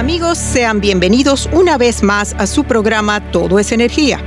Amigos, 0.00 0.38
sean 0.38 0.80
bienvenidos 0.80 1.46
una 1.52 1.76
vez 1.76 2.02
más 2.02 2.34
a 2.38 2.46
su 2.46 2.64
programa 2.64 3.30
Todo 3.32 3.58
es 3.58 3.70
Energía, 3.70 4.18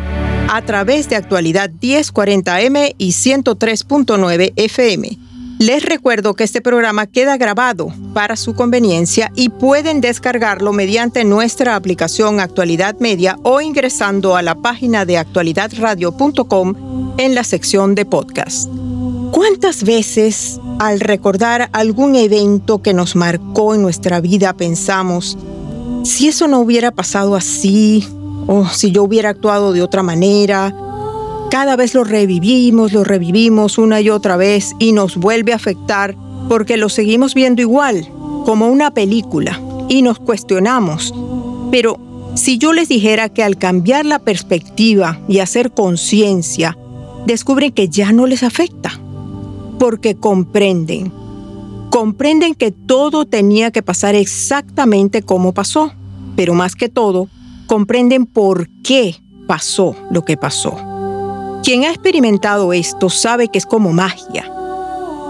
a 0.47 0.61
través 0.61 1.09
de 1.09 1.15
actualidad 1.15 1.71
1040M 1.71 2.93
y 2.99 3.09
103.9 3.09 4.53
FM. 4.55 5.17
Les 5.57 5.83
recuerdo 5.83 6.35
que 6.35 6.43
este 6.43 6.61
programa 6.61 7.07
queda 7.07 7.37
grabado 7.37 7.91
para 8.13 8.35
su 8.35 8.53
conveniencia 8.53 9.31
y 9.35 9.49
pueden 9.49 9.99
descargarlo 9.99 10.73
mediante 10.73 11.23
nuestra 11.23 11.75
aplicación 11.75 12.39
Actualidad 12.39 12.97
Media 12.99 13.39
o 13.41 13.59
ingresando 13.59 14.35
a 14.35 14.43
la 14.43 14.53
página 14.53 15.05
de 15.05 15.17
actualidadradio.com 15.17 17.15
en 17.17 17.33
la 17.33 17.43
sección 17.43 17.95
de 17.95 18.05
podcast. 18.05 18.69
¿Cuántas 19.31 19.83
veces 19.83 20.59
al 20.77 20.99
recordar 20.99 21.69
algún 21.73 22.13
evento 22.15 22.83
que 22.83 22.93
nos 22.93 23.15
marcó 23.15 23.73
en 23.73 23.81
nuestra 23.81 24.21
vida 24.21 24.53
pensamos, 24.53 25.35
si 26.03 26.27
eso 26.27 26.47
no 26.47 26.59
hubiera 26.59 26.91
pasado 26.91 27.35
así, 27.35 28.05
o 28.47 28.65
si 28.67 28.91
yo 28.91 29.03
hubiera 29.03 29.29
actuado 29.29 29.71
de 29.71 29.81
otra 29.81 30.03
manera, 30.03 30.75
cada 31.49 31.75
vez 31.75 31.93
lo 31.93 32.03
revivimos, 32.03 32.91
lo 32.93 33.03
revivimos 33.03 33.77
una 33.77 34.01
y 34.01 34.09
otra 34.09 34.37
vez 34.37 34.73
y 34.79 34.91
nos 34.91 35.17
vuelve 35.17 35.53
a 35.53 35.57
afectar 35.57 36.15
porque 36.49 36.77
lo 36.77 36.89
seguimos 36.89 37.33
viendo 37.33 37.61
igual, 37.61 38.07
como 38.45 38.67
una 38.67 38.91
película, 38.91 39.61
y 39.87 40.01
nos 40.01 40.19
cuestionamos. 40.19 41.13
Pero 41.71 41.99
si 42.35 42.57
yo 42.57 42.73
les 42.73 42.89
dijera 42.89 43.29
que 43.29 43.43
al 43.43 43.57
cambiar 43.57 44.05
la 44.05 44.19
perspectiva 44.19 45.19
y 45.27 45.39
hacer 45.39 45.71
conciencia, 45.71 46.77
descubren 47.25 47.71
que 47.71 47.87
ya 47.87 48.11
no 48.11 48.27
les 48.27 48.43
afecta, 48.43 48.99
porque 49.79 50.15
comprenden 50.15 51.13
comprenden 51.93 52.55
que 52.55 52.71
todo 52.71 53.23
tenía 53.25 53.69
que 53.69 53.83
pasar 53.83 54.15
exactamente 54.15 55.21
como 55.21 55.53
pasó, 55.53 55.93
pero 56.35 56.55
más 56.55 56.73
que 56.73 56.89
todo, 56.89 57.27
comprenden 57.67 58.25
por 58.25 58.67
qué 58.81 59.17
pasó 59.45 59.95
lo 60.09 60.25
que 60.25 60.35
pasó. 60.35 60.75
Quien 61.63 61.83
ha 61.83 61.91
experimentado 61.91 62.73
esto 62.73 63.11
sabe 63.11 63.47
que 63.47 63.59
es 63.59 63.67
como 63.67 63.93
magia. 63.93 64.51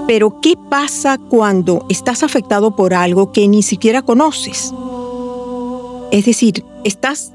Pero 0.08 0.40
¿qué 0.40 0.56
pasa 0.70 1.18
cuando 1.18 1.86
estás 1.90 2.24
afectado 2.24 2.78
por 2.78 2.94
algo 2.94 3.34
que 3.34 3.46
ni 3.50 3.62
siquiera 3.62 4.02
conoces? 4.02 4.74
Es 6.14 6.24
decir, 6.24 6.64
estás 6.86 7.34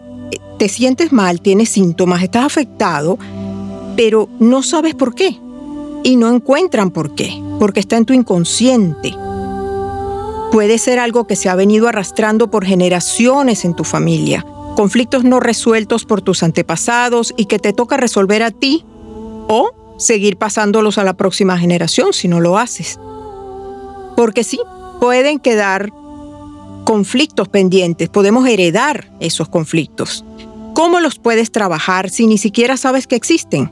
te 0.59 0.71
sientes 0.71 1.13
mal, 1.13 1.43
tienes 1.43 1.69
síntomas, 1.69 2.23
estás 2.23 2.47
afectado, 2.47 3.19
pero 3.95 4.31
no 4.41 4.63
sabes 4.63 4.95
por 4.95 5.15
qué 5.15 5.39
y 6.03 6.17
no 6.17 6.33
encuentran 6.33 6.91
por 6.91 7.15
qué, 7.15 7.43
porque 7.59 7.81
está 7.81 7.97
en 7.97 8.05
tu 8.05 8.13
inconsciente. 8.13 9.15
Puede 10.53 10.79
ser 10.79 10.99
algo 10.99 11.27
que 11.27 11.37
se 11.37 11.49
ha 11.49 11.55
venido 11.55 11.89
arrastrando 11.89 12.51
por 12.51 12.65
generaciones 12.65 13.65
en 13.65 13.75
tu 13.75 13.85
familia, 13.85 14.45
conflictos 14.77 15.25
no 15.25 15.41
resueltos 15.41 16.05
por 16.05 16.23
tus 16.23 16.43
antepasados 16.43 17.35
y 17.37 17.47
que 17.47 17.59
te 17.59 17.73
toca 17.73 17.97
resolver 17.97 18.43
a 18.43 18.51
ti 18.51 18.85
o 19.49 19.71
seguir 19.99 20.37
pasándolos 20.37 20.97
a 20.99 21.05
la 21.05 21.15
próxima 21.15 21.59
generación 21.59 22.13
si 22.13 22.29
no 22.29 22.41
lo 22.41 22.57
haces. 22.57 22.99
Porque 24.17 24.45
sí, 24.45 24.59
pueden 25.01 25.39
quedar 25.39 25.93
conflictos 26.85 27.49
pendientes, 27.49 28.09
podemos 28.09 28.49
heredar 28.49 29.11
esos 29.21 29.49
conflictos. 29.49 30.25
¿Cómo 30.75 31.01
los 31.01 31.19
puedes 31.19 31.53
trabajar 31.53 32.09
si 32.09 32.27
ni 32.27 32.39
siquiera 32.39 32.77
sabes 32.77 33.07
que 33.07 33.17
existen? 33.17 33.71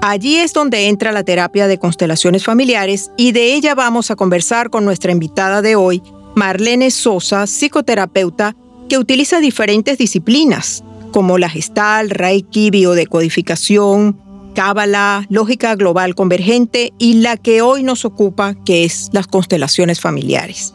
Allí 0.00 0.36
es 0.36 0.52
donde 0.52 0.86
entra 0.86 1.10
la 1.10 1.24
terapia 1.24 1.66
de 1.66 1.78
constelaciones 1.78 2.44
familiares 2.44 3.10
y 3.16 3.32
de 3.32 3.54
ella 3.54 3.74
vamos 3.74 4.12
a 4.12 4.16
conversar 4.16 4.70
con 4.70 4.84
nuestra 4.84 5.10
invitada 5.10 5.60
de 5.60 5.74
hoy, 5.74 6.02
Marlene 6.36 6.92
Sosa, 6.92 7.48
psicoterapeuta 7.48 8.54
que 8.88 8.96
utiliza 8.96 9.40
diferentes 9.40 9.98
disciplinas 9.98 10.84
como 11.12 11.36
la 11.36 11.48
gestal, 11.48 12.10
reiki, 12.10 12.70
biodecodificación, 12.70 14.20
cábala, 14.54 15.26
lógica 15.30 15.74
global 15.74 16.14
convergente 16.14 16.92
y 16.98 17.14
la 17.14 17.36
que 17.36 17.60
hoy 17.60 17.82
nos 17.82 18.04
ocupa, 18.04 18.54
que 18.64 18.84
es 18.84 19.08
las 19.12 19.26
constelaciones 19.26 20.00
familiares. 20.00 20.74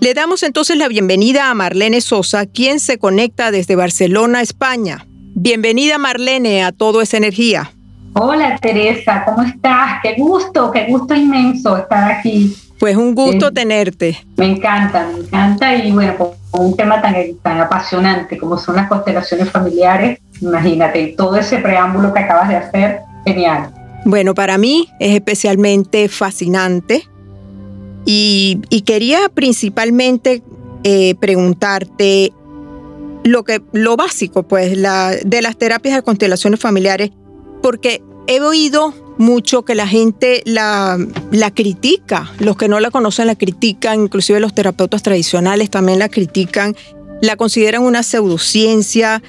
Le 0.00 0.14
damos 0.14 0.42
entonces 0.42 0.76
la 0.76 0.88
bienvenida 0.88 1.48
a 1.48 1.54
Marlene 1.54 2.00
Sosa, 2.00 2.46
quien 2.46 2.80
se 2.80 2.98
conecta 2.98 3.52
desde 3.52 3.76
Barcelona, 3.76 4.42
España. 4.42 5.06
Bienvenida 5.36 5.96
Marlene 5.98 6.64
a 6.64 6.72
Todo 6.72 7.02
es 7.02 7.14
Energía. 7.14 7.70
Hola 8.14 8.58
Teresa, 8.60 9.24
¿cómo 9.24 9.42
estás? 9.42 10.00
Qué 10.02 10.14
gusto, 10.18 10.70
qué 10.70 10.86
gusto 10.86 11.14
inmenso 11.14 11.78
estar 11.78 12.12
aquí. 12.12 12.54
Pues 12.78 12.94
un 12.96 13.14
gusto 13.14 13.48
eh, 13.48 13.52
tenerte. 13.52 14.18
Me 14.36 14.46
encanta, 14.46 15.08
me 15.12 15.20
encanta 15.20 15.74
y 15.74 15.90
bueno, 15.92 16.16
con, 16.18 16.30
un 16.52 16.76
tema 16.76 17.00
tan, 17.00 17.14
tan 17.42 17.60
apasionante 17.60 18.36
como 18.36 18.58
son 18.58 18.76
las 18.76 18.88
constelaciones 18.88 19.48
familiares, 19.50 20.18
imagínate, 20.42 21.14
todo 21.16 21.36
ese 21.36 21.58
preámbulo 21.58 22.12
que 22.12 22.20
acabas 22.20 22.50
de 22.50 22.56
hacer, 22.56 23.00
genial. 23.24 23.72
Bueno, 24.04 24.34
para 24.34 24.58
mí 24.58 24.90
es 25.00 25.14
especialmente 25.14 26.08
fascinante 26.08 27.08
y, 28.04 28.60
quería 28.84 29.30
principalmente 29.32 30.42
eh, 30.84 31.14
preguntarte 31.14 32.32
lo 33.24 33.44
que 33.44 33.62
lo 33.72 33.96
básico, 33.96 34.42
pues, 34.42 34.76
la, 34.76 35.12
de 35.24 35.40
las 35.40 35.56
terapias 35.56 35.94
de 35.94 36.02
constelaciones 36.02 36.60
familiares 36.60 37.12
porque 37.62 38.02
he 38.26 38.40
oído 38.40 38.94
mucho 39.18 39.64
que 39.64 39.74
la 39.74 39.86
gente 39.86 40.42
la, 40.44 40.98
critica, 41.54 42.30
los 42.38 42.56
que 42.56 42.68
no 42.68 42.80
la 42.80 42.90
conocen 42.90 43.26
la 43.26 43.36
critican, 43.36 44.02
inclusive 44.02 44.40
los 44.40 44.54
terapeutas 44.54 45.02
tradicionales 45.02 45.70
también 45.70 45.98
la 45.98 46.08
critican, 46.08 46.76
la 47.20 47.36
consideran 47.36 47.82
una 47.82 48.02
pseudociencia, 48.02 49.22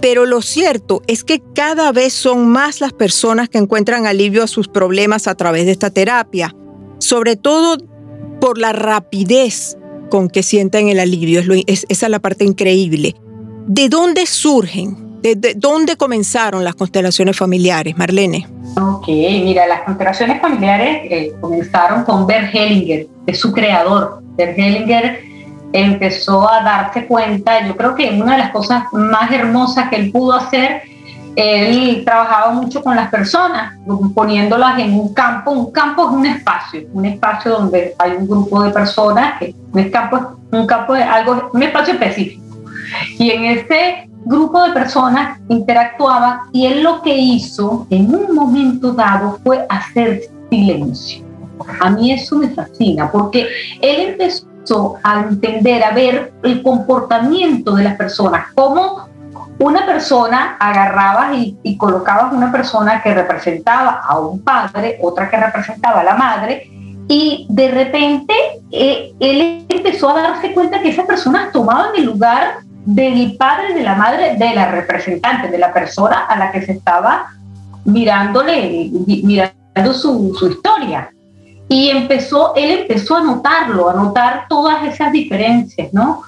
pero 0.00 0.26
lo 0.26 0.42
cierto 0.42 1.02
es 1.06 1.22
que 1.24 1.42
cada 1.54 1.92
vez 1.92 2.12
son 2.12 2.48
más 2.48 2.80
las 2.80 2.92
personas 2.92 3.48
que 3.48 3.58
encuentran 3.58 4.06
alivio 4.06 4.42
a 4.42 4.48
sus 4.48 4.68
problemas 4.68 5.26
a 5.26 5.34
través 5.34 5.66
de 5.66 5.72
esta 5.72 5.90
terapia, 5.90 6.54
sobre 6.98 7.36
todo 7.36 7.78
por 8.40 8.58
la 8.58 8.72
rapidez 8.72 9.76
con 10.10 10.28
que 10.28 10.42
sienten 10.42 10.88
el 10.88 11.00
alivio, 11.00 11.40
es, 11.66 11.86
esa 11.88 12.06
es 12.06 12.10
la 12.10 12.20
parte 12.20 12.44
increíble. 12.44 13.14
¿De 13.66 13.88
dónde 13.88 14.26
surgen 14.26 15.05
¿De 15.34 15.54
dónde 15.56 15.96
comenzaron 15.96 16.62
las 16.62 16.76
constelaciones 16.76 17.36
familiares, 17.36 17.96
Marlene? 17.96 18.46
Ok, 18.80 19.08
mira, 19.08 19.66
las 19.66 19.80
constelaciones 19.82 20.40
familiares 20.40 21.00
eh, 21.10 21.32
comenzaron 21.40 22.04
con 22.04 22.26
Bert 22.26 22.54
Hellinger, 22.54 23.06
de 23.24 23.34
su 23.34 23.52
creador. 23.52 24.22
Bert 24.36 24.56
Hellinger 24.56 25.20
empezó 25.72 26.48
a 26.48 26.62
darse 26.62 27.06
cuenta, 27.06 27.66
yo 27.66 27.76
creo 27.76 27.94
que 27.94 28.10
una 28.10 28.32
de 28.32 28.38
las 28.38 28.50
cosas 28.52 28.84
más 28.92 29.30
hermosas 29.32 29.88
que 29.88 29.96
él 29.96 30.12
pudo 30.12 30.34
hacer, 30.34 30.82
él 31.34 32.02
trabajaba 32.04 32.52
mucho 32.52 32.82
con 32.82 32.96
las 32.96 33.10
personas, 33.10 33.74
poniéndolas 34.14 34.78
en 34.78 34.94
un 34.94 35.12
campo. 35.12 35.50
Un 35.50 35.70
campo 35.70 36.08
es 36.08 36.14
un 36.14 36.26
espacio, 36.26 36.82
un 36.92 37.04
espacio 37.04 37.52
donde 37.52 37.94
hay 37.98 38.12
un 38.12 38.26
grupo 38.26 38.62
de 38.62 38.70
personas, 38.70 39.38
que 39.38 39.54
un 39.72 39.90
campo 39.90 40.36
un 40.52 40.66
campo 40.66 40.94
de 40.94 41.02
algo, 41.02 41.50
un 41.52 41.62
espacio 41.62 41.94
específico. 41.94 42.42
Y 43.18 43.30
en 43.30 43.44
ese 43.44 44.08
grupo 44.26 44.62
de 44.62 44.72
personas 44.72 45.38
interactuaban 45.48 46.40
y 46.52 46.66
él 46.66 46.82
lo 46.82 47.00
que 47.00 47.16
hizo 47.16 47.86
en 47.90 48.14
un 48.14 48.34
momento 48.34 48.92
dado 48.92 49.38
fue 49.42 49.64
hacer 49.68 50.22
silencio. 50.50 51.24
A 51.80 51.90
mí 51.90 52.12
eso 52.12 52.36
me 52.36 52.48
fascina 52.48 53.10
porque 53.10 53.48
él 53.80 54.10
empezó 54.10 54.96
a 55.02 55.20
entender, 55.20 55.82
a 55.84 55.92
ver 55.92 56.34
el 56.42 56.62
comportamiento 56.62 57.76
de 57.76 57.84
las 57.84 57.96
personas, 57.96 58.48
cómo 58.54 59.08
una 59.58 59.86
persona 59.86 60.56
agarrabas 60.58 61.36
y, 61.36 61.56
y 61.62 61.78
colocabas 61.78 62.32
una 62.32 62.52
persona 62.52 63.02
que 63.02 63.14
representaba 63.14 64.02
a 64.06 64.18
un 64.18 64.40
padre, 64.42 64.98
otra 65.00 65.30
que 65.30 65.36
representaba 65.36 66.00
a 66.00 66.04
la 66.04 66.14
madre, 66.16 66.68
y 67.08 67.46
de 67.48 67.70
repente 67.70 68.34
eh, 68.72 69.12
él 69.20 69.64
empezó 69.68 70.10
a 70.10 70.20
darse 70.20 70.52
cuenta 70.52 70.80
que 70.80 70.88
esas 70.88 71.06
personas 71.06 71.52
tomaban 71.52 71.90
el 71.96 72.06
lugar 72.06 72.58
del 72.86 73.36
padre, 73.36 73.74
de 73.74 73.82
la 73.82 73.96
madre, 73.96 74.36
de 74.36 74.54
la 74.54 74.70
representante, 74.70 75.48
de 75.48 75.58
la 75.58 75.72
persona 75.72 76.24
a 76.26 76.38
la 76.38 76.52
que 76.52 76.62
se 76.62 76.72
estaba 76.72 77.26
mirándole, 77.84 78.90
mirando 79.06 79.92
su, 79.92 80.34
su 80.38 80.48
historia. 80.48 81.10
Y 81.68 81.90
empezó, 81.90 82.54
él 82.54 82.80
empezó 82.80 83.16
a 83.16 83.24
notarlo, 83.24 83.90
a 83.90 83.94
notar 83.94 84.46
todas 84.48 84.84
esas 84.86 85.10
diferencias, 85.10 85.92
¿no? 85.92 86.22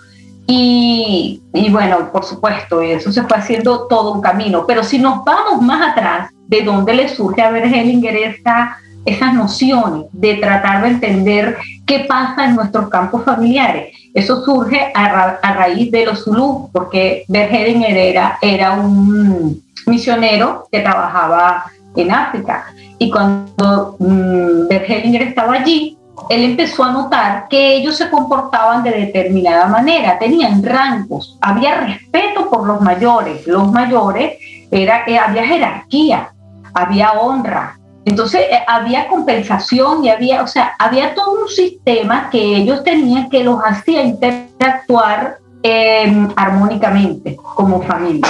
Y, 0.49 1.41
y, 1.53 1.71
bueno, 1.71 2.11
por 2.11 2.25
supuesto, 2.25 2.83
eso 2.83 3.13
se 3.13 3.23
fue 3.23 3.37
haciendo 3.37 3.87
todo 3.87 4.15
un 4.15 4.21
camino. 4.21 4.65
Pero 4.67 4.83
si 4.83 4.99
nos 4.99 5.25
vamos 5.25 5.63
más 5.63 5.93
atrás, 5.93 6.31
de 6.49 6.63
dónde 6.63 6.95
le 6.95 7.09
surge 7.09 7.43
a 7.43 7.57
Hellinger 7.57 8.17
esta, 8.17 8.79
esas 9.05 9.35
nociones 9.35 10.07
de 10.13 10.35
tratar 10.37 10.83
de 10.83 10.89
entender 10.89 11.59
qué 11.87 12.01
pasa 12.09 12.47
en 12.47 12.57
nuestros 12.57 12.89
campos 12.89 13.25
familiares. 13.25 13.95
Eso 14.15 14.45
surge 14.45 14.91
a, 14.95 15.39
raíz 15.55 15.91
de 15.91 16.07
los 16.07 16.25
Zulu, 16.25 16.71
porque 16.73 17.25
Bert 17.29 17.53
era, 17.53 18.39
era 18.41 18.73
un 18.73 19.63
misionero 19.87 20.69
que 20.71 20.81
trabajaba 20.81 21.65
en 21.97 22.13
África. 22.13 22.67
Y 22.99 23.11
cuando 23.11 23.97
um, 23.99 24.67
estaba 24.71 25.55
allí, 25.55 25.97
él 26.29 26.45
empezó 26.45 26.85
a 26.85 26.93
notar 26.93 27.47
que 27.49 27.77
ellos 27.77 27.97
se 27.97 28.11
comportaban 28.11 28.83
de 28.83 28.91
determinada 28.91 29.67
manera, 29.67 30.19
tenían 30.19 30.63
rangos, 30.63 31.39
había 31.41 31.77
respeto 31.77 32.51
por 32.51 32.67
los 32.67 32.81
mayores, 32.81 33.47
los 33.47 33.71
mayores, 33.71 34.39
era, 34.71 35.05
que 35.05 35.19
había 35.19 35.45
jerarquía, 35.45 36.33
había 36.75 37.13
honra, 37.13 37.79
entonces 38.09 38.41
eh, 38.51 38.63
había 38.67 39.09
compensación 39.09 40.05
y 40.05 40.09
había, 40.09 40.43
o 40.43 40.47
sea, 40.47 40.75
había 40.79 41.15
todo 41.15 41.43
un 41.43 41.49
sistema 41.49 42.31
que 42.31 42.57
ellos 42.57 42.83
tenían 42.83 43.29
que 43.29 43.45
los 43.45 43.61
hacía 43.63 44.03
interactuar 44.03 45.39
em, 45.63 46.29
armónicamente 46.35 47.37
como 47.37 47.83
familia. 47.83 48.27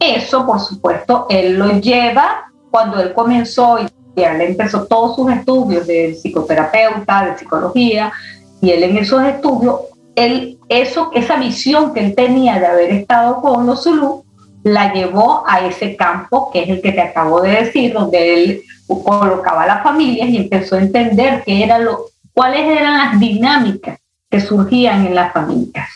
Eso, 0.00 0.46
por 0.46 0.60
supuesto, 0.60 1.26
él 1.28 1.58
lo 1.58 1.78
lleva 1.78 2.50
cuando 2.70 3.00
él 3.00 3.12
comenzó 3.12 3.78
y 3.78 4.22
él 4.22 4.40
empezó 4.40 4.86
todos 4.86 5.16
sus 5.16 5.30
estudios 5.30 5.86
de 5.86 6.14
psicoterapeuta, 6.14 7.26
de 7.26 7.38
psicología, 7.38 8.12
y 8.60 8.70
él 8.70 8.82
en 8.82 8.98
esos 8.98 9.22
estudios, 9.24 9.80
él, 10.14 10.58
eso, 10.68 11.10
esa 11.14 11.36
visión 11.36 11.92
que 11.92 12.00
él 12.00 12.14
tenía 12.14 12.58
de 12.58 12.66
haber 12.66 12.90
estado 12.90 13.40
con 13.42 13.66
los 13.66 13.82
Zulu, 13.82 14.24
la 14.62 14.92
llevó 14.92 15.44
a 15.46 15.66
ese 15.66 15.96
campo 15.96 16.50
que 16.52 16.62
es 16.62 16.68
el 16.68 16.82
que 16.82 16.92
te 16.92 17.00
acabo 17.00 17.40
de 17.40 17.64
decir, 17.64 17.92
donde 17.92 18.34
él 18.34 18.62
colocaba 18.86 19.62
a 19.62 19.66
las 19.66 19.82
familias 19.82 20.28
y 20.28 20.36
empezó 20.36 20.76
a 20.76 20.80
entender 20.80 21.42
qué 21.44 21.64
era 21.64 21.78
lo, 21.78 22.06
cuáles 22.32 22.60
eran 22.60 22.98
las 22.98 23.20
dinámicas 23.20 23.98
que 24.30 24.40
surgían 24.40 25.06
en 25.06 25.14
las 25.14 25.32
familias. 25.32 25.88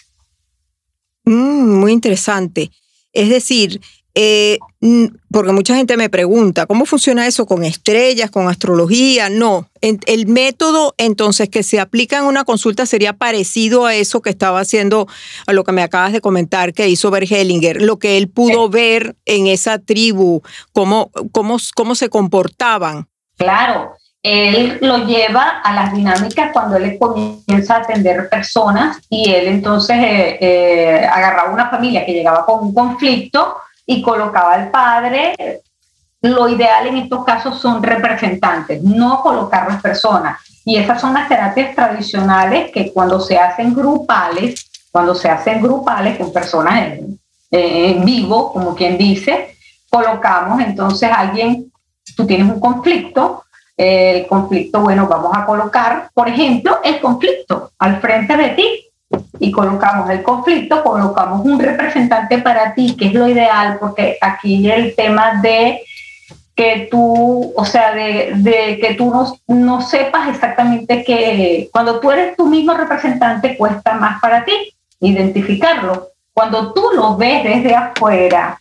Mm, 1.24 1.80
muy 1.80 1.92
interesante. 1.92 2.70
Es 3.12 3.28
decir, 3.28 3.80
eh, 4.18 4.58
porque 5.30 5.52
mucha 5.52 5.76
gente 5.76 5.98
me 5.98 6.08
pregunta, 6.08 6.64
¿cómo 6.64 6.86
funciona 6.86 7.26
eso 7.26 7.44
con 7.44 7.62
estrellas, 7.64 8.30
con 8.30 8.48
astrología? 8.48 9.28
No, 9.28 9.68
el 9.82 10.26
método 10.26 10.94
entonces 10.96 11.50
que 11.50 11.62
se 11.62 11.80
aplica 11.80 12.16
en 12.16 12.24
una 12.24 12.44
consulta 12.44 12.86
sería 12.86 13.12
parecido 13.12 13.84
a 13.84 13.94
eso 13.94 14.22
que 14.22 14.30
estaba 14.30 14.60
haciendo, 14.60 15.06
a 15.46 15.52
lo 15.52 15.64
que 15.64 15.72
me 15.72 15.82
acabas 15.82 16.14
de 16.14 16.22
comentar 16.22 16.72
que 16.72 16.88
hizo 16.88 17.10
Bergelinger, 17.10 17.82
lo 17.82 17.98
que 17.98 18.16
él 18.16 18.30
pudo 18.30 18.70
ver 18.70 19.16
en 19.26 19.48
esa 19.48 19.78
tribu, 19.80 20.40
cómo, 20.72 21.10
cómo, 21.30 21.58
cómo 21.74 21.94
se 21.94 22.08
comportaban. 22.08 23.06
Claro, 23.36 23.96
él 24.22 24.78
lo 24.80 25.04
lleva 25.04 25.60
a 25.62 25.74
las 25.74 25.92
dinámicas 25.92 26.52
cuando 26.54 26.76
él 26.76 26.96
comienza 26.98 27.76
a 27.76 27.78
atender 27.80 28.30
personas 28.30 28.96
y 29.10 29.30
él 29.30 29.48
entonces 29.48 29.98
eh, 29.98 30.38
eh, 30.40 31.06
agarraba 31.06 31.52
una 31.52 31.68
familia 31.68 32.06
que 32.06 32.14
llegaba 32.14 32.46
con 32.46 32.64
un 32.64 32.72
conflicto 32.72 33.56
y 33.86 34.02
colocaba 34.02 34.54
al 34.54 34.70
padre. 34.70 35.62
Lo 36.20 36.48
ideal 36.48 36.88
en 36.88 36.96
estos 36.96 37.24
casos 37.24 37.60
son 37.60 37.82
representantes, 37.82 38.82
no 38.82 39.22
colocar 39.22 39.68
las 39.68 39.80
personas. 39.80 40.40
Y 40.64 40.76
esas 40.76 41.00
son 41.00 41.14
las 41.14 41.28
terapias 41.28 41.74
tradicionales 41.74 42.72
que 42.72 42.92
cuando 42.92 43.20
se 43.20 43.38
hacen 43.38 43.72
grupales, 43.72 44.68
cuando 44.90 45.14
se 45.14 45.30
hacen 45.30 45.62
grupales 45.62 46.18
con 46.18 46.32
personas 46.32 46.82
en, 46.82 47.20
en 47.50 48.04
vivo, 48.04 48.52
como 48.52 48.74
quien 48.74 48.98
dice, 48.98 49.56
colocamos 49.88 50.60
entonces 50.60 51.08
alguien, 51.12 51.72
tú 52.16 52.26
tienes 52.26 52.48
un 52.52 52.58
conflicto, 52.58 53.44
el 53.76 54.26
conflicto, 54.26 54.80
bueno, 54.80 55.06
vamos 55.06 55.32
a 55.34 55.44
colocar, 55.44 56.10
por 56.14 56.28
ejemplo, 56.28 56.80
el 56.82 57.00
conflicto 57.00 57.72
al 57.78 58.00
frente 58.00 58.36
de 58.36 58.48
ti 58.50 58.85
y 59.38 59.50
colocamos 59.50 60.10
el 60.10 60.22
conflicto, 60.22 60.82
colocamos 60.82 61.44
un 61.44 61.58
representante 61.58 62.38
para 62.38 62.74
ti, 62.74 62.96
que 62.96 63.06
es 63.06 63.14
lo 63.14 63.28
ideal, 63.28 63.78
porque 63.80 64.18
aquí 64.20 64.70
el 64.70 64.94
tema 64.94 65.40
de 65.42 65.82
que 66.54 66.88
tú, 66.90 67.52
o 67.54 67.64
sea, 67.66 67.92
de, 67.94 68.32
de 68.36 68.78
que 68.80 68.94
tú 68.94 69.10
no, 69.10 69.38
no, 69.54 69.82
sepas 69.82 70.28
exactamente 70.28 71.04
que 71.04 71.68
cuando 71.70 72.00
tú 72.00 72.10
eres 72.10 72.34
tu 72.34 72.46
mismo 72.46 72.72
representante 72.72 73.58
cuesta 73.58 73.94
más 73.94 74.20
para 74.20 74.44
ti 74.44 74.52
identificarlo. 75.00 76.08
Cuando 76.32 76.72
tú 76.72 76.90
lo 76.94 77.16
ves 77.16 77.44
desde 77.44 77.74
afuera, 77.74 78.58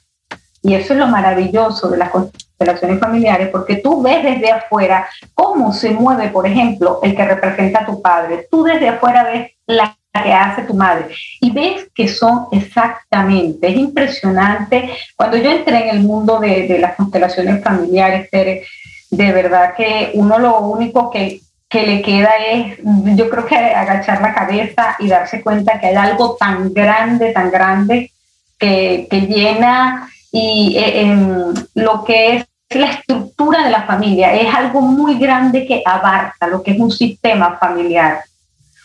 y 0.61 0.73
eso 0.73 0.93
es 0.93 0.99
lo 0.99 1.07
maravilloso 1.07 1.89
de 1.89 1.97
las 1.97 2.09
constelaciones 2.09 2.99
familiares, 2.99 3.49
porque 3.49 3.77
tú 3.77 4.01
ves 4.01 4.23
desde 4.23 4.51
afuera 4.51 5.07
cómo 5.33 5.71
se 5.71 5.91
mueve, 5.91 6.29
por 6.29 6.47
ejemplo, 6.47 6.99
el 7.03 7.15
que 7.15 7.25
representa 7.25 7.81
a 7.81 7.85
tu 7.85 8.01
padre. 8.01 8.47
Tú 8.49 8.63
desde 8.63 8.89
afuera 8.89 9.23
ves 9.23 9.51
la 9.67 9.97
que 10.23 10.33
hace 10.33 10.63
tu 10.63 10.73
madre. 10.73 11.07
Y 11.41 11.51
ves 11.51 11.88
que 11.94 12.07
son 12.07 12.47
exactamente, 12.51 13.67
es 13.67 13.77
impresionante. 13.77 14.89
Cuando 15.15 15.38
yo 15.38 15.51
entré 15.51 15.89
en 15.89 15.95
el 15.97 16.03
mundo 16.03 16.39
de, 16.39 16.77
las 16.79 16.95
constelaciones 16.95 17.63
familiares, 17.63 18.29
de 18.31 19.31
verdad 19.31 19.73
que 19.75 20.12
uno 20.13 20.39
lo 20.39 20.59
único 20.59 21.09
que, 21.09 21.41
que 21.69 21.85
le 21.85 22.01
queda 22.01 22.31
es, 22.51 22.77
yo 23.15 23.29
creo 23.29 23.45
que 23.45 23.56
agachar 23.56 24.21
la 24.21 24.33
cabeza 24.33 24.95
y 25.00 25.07
darse 25.07 25.41
cuenta 25.41 25.79
que 25.79 25.88
hay 25.88 25.95
algo 25.95 26.35
tan 26.39 26.73
grande, 26.73 27.31
tan 27.31 27.51
grande, 27.51 28.12
que, 28.57 29.07
que 29.09 29.21
llena 29.21 30.10
y 30.31 30.77
eh, 30.77 31.01
en 31.01 31.53
lo 31.75 32.03
que 32.03 32.38
es 32.38 32.45
la 32.69 32.91
estructura 32.91 33.63
de 33.65 33.72
la 33.72 33.84
familia. 33.84 34.34
Es 34.34 34.53
algo 34.53 34.81
muy 34.81 35.17
grande 35.17 35.65
que 35.65 35.81
abarca 35.86 36.48
lo 36.48 36.63
que 36.63 36.72
es 36.72 36.79
un 36.79 36.91
sistema 36.91 37.57
familiar 37.57 38.22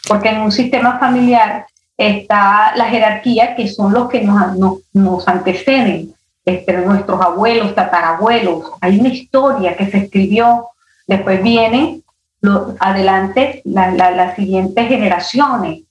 porque 0.09 0.31
en 0.31 0.41
un 0.41 0.53
sistema 0.53 0.99
familiar 0.99 1.67
está 1.97 2.73
la 2.77 2.87
jerarquía, 2.87 3.55
que 3.55 3.69
son 3.69 3.93
los 3.93 4.09
que 4.09 4.23
nos, 4.23 4.57
nos, 4.93 5.29
anteceden, 5.29 6.15
este, 6.45 6.79
nuestros 6.79 7.21
abuelos, 7.21 7.75
tatarabuelos. 7.75 8.73
Hay 8.81 8.99
una 8.99 9.11
historia 9.11 9.77
que 9.77 9.91
se 9.91 9.99
escribió, 9.99 10.69
después 11.07 11.43
vienen 11.43 12.03
adelante 12.79 13.61
las 13.65 14.37
siguientes 14.37 14.89
generaciones. 14.89 15.83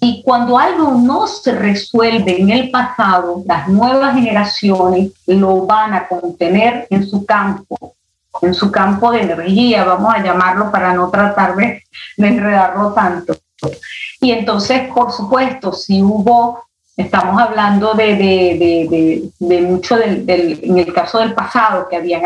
Y 0.00 0.20
cuando 0.24 0.58
algo 0.58 0.94
no 0.94 1.28
se 1.28 1.52
resuelve 1.52 2.40
en 2.40 2.50
el 2.50 2.70
pasado, 2.72 3.44
las 3.46 3.68
nuevas 3.68 4.16
generaciones 4.16 5.12
lo 5.26 5.64
van 5.64 5.94
a 5.94 6.08
contener 6.08 6.88
en 6.90 7.06
su 7.06 7.24
campo, 7.24 7.94
en 8.40 8.52
su 8.52 8.72
campo 8.72 9.12
de 9.12 9.22
energía, 9.22 9.84
vamos 9.84 10.12
a 10.12 10.20
llamarlo 10.20 10.72
para 10.72 10.92
no 10.92 11.08
tratar 11.08 11.54
de 11.54 11.84
enredarlo 12.16 12.92
tanto. 12.92 13.36
Y 14.20 14.30
entonces, 14.32 14.88
por 14.92 15.12
supuesto, 15.12 15.72
si 15.72 16.02
hubo, 16.02 16.64
estamos 16.96 17.40
hablando 17.40 17.94
de, 17.94 18.16
de, 18.16 19.30
de, 19.38 19.60
mucho 19.62 19.96
del, 19.96 20.24
en 20.28 20.78
el 20.78 20.92
caso 20.92 21.18
del 21.18 21.34
pasado, 21.34 21.88
que 21.88 21.96
habían 21.96 22.22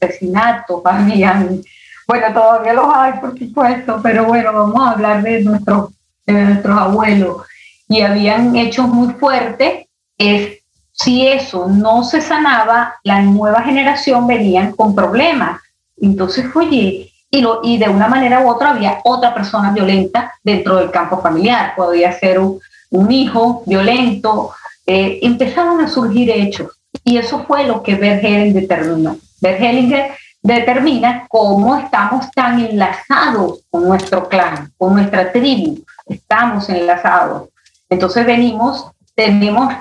asesinatos, 0.00 0.82
habían, 0.84 1.62
bueno, 2.06 2.32
todavía 2.32 2.72
los 2.74 2.94
hay, 2.94 3.12
por 3.20 3.38
supuesto, 3.38 4.00
pero 4.02 4.24
bueno, 4.24 4.52
vamos 4.52 4.86
a 4.86 4.90
hablar 4.92 5.22
de 5.22 5.42
nuestros, 5.42 5.90
de 6.26 6.32
nuestros 6.34 6.78
abuelos, 6.78 7.46
y 7.88 8.02
habían 8.02 8.54
hechos 8.56 8.86
muy 8.88 9.14
fuertes, 9.14 9.86
es 10.18 10.58
si 10.92 11.26
eso 11.26 11.68
no 11.68 12.02
se 12.02 12.20
sanaba, 12.20 12.94
la 13.04 13.22
nueva 13.22 13.62
generación 13.62 14.26
venían 14.26 14.72
con 14.72 14.94
problemas. 14.94 15.60
Entonces, 15.96 16.44
oye, 16.54 17.12
y, 17.30 17.40
lo, 17.40 17.60
y 17.62 17.78
de 17.78 17.88
una 17.88 18.08
manera 18.08 18.40
u 18.40 18.48
otra 18.48 18.70
había 18.70 19.00
otra 19.04 19.34
persona 19.34 19.72
violenta 19.72 20.32
dentro 20.42 20.76
del 20.76 20.90
campo 20.90 21.20
familiar. 21.20 21.74
Podía 21.76 22.12
ser 22.12 22.38
un, 22.38 22.60
un 22.90 23.10
hijo 23.10 23.62
violento. 23.66 24.52
Eh, 24.86 25.18
empezaron 25.22 25.80
a 25.80 25.88
surgir 25.88 26.30
hechos 26.30 26.78
y 27.04 27.18
eso 27.18 27.44
fue 27.46 27.64
lo 27.64 27.82
que 27.82 27.94
Bergelinger 27.94 28.62
determinó. 28.62 29.16
Bergelinger 29.40 30.12
determina 30.42 31.26
cómo 31.28 31.76
estamos 31.76 32.30
tan 32.30 32.60
enlazados 32.60 33.60
con 33.70 33.86
nuestro 33.86 34.28
clan, 34.28 34.72
con 34.78 34.94
nuestra 34.94 35.30
tribu. 35.32 35.84
estamos 36.06 36.68
enlazados. 36.70 37.48
Entonces 37.90 38.24
venimos, 38.24 38.86
tenemos 39.14 39.74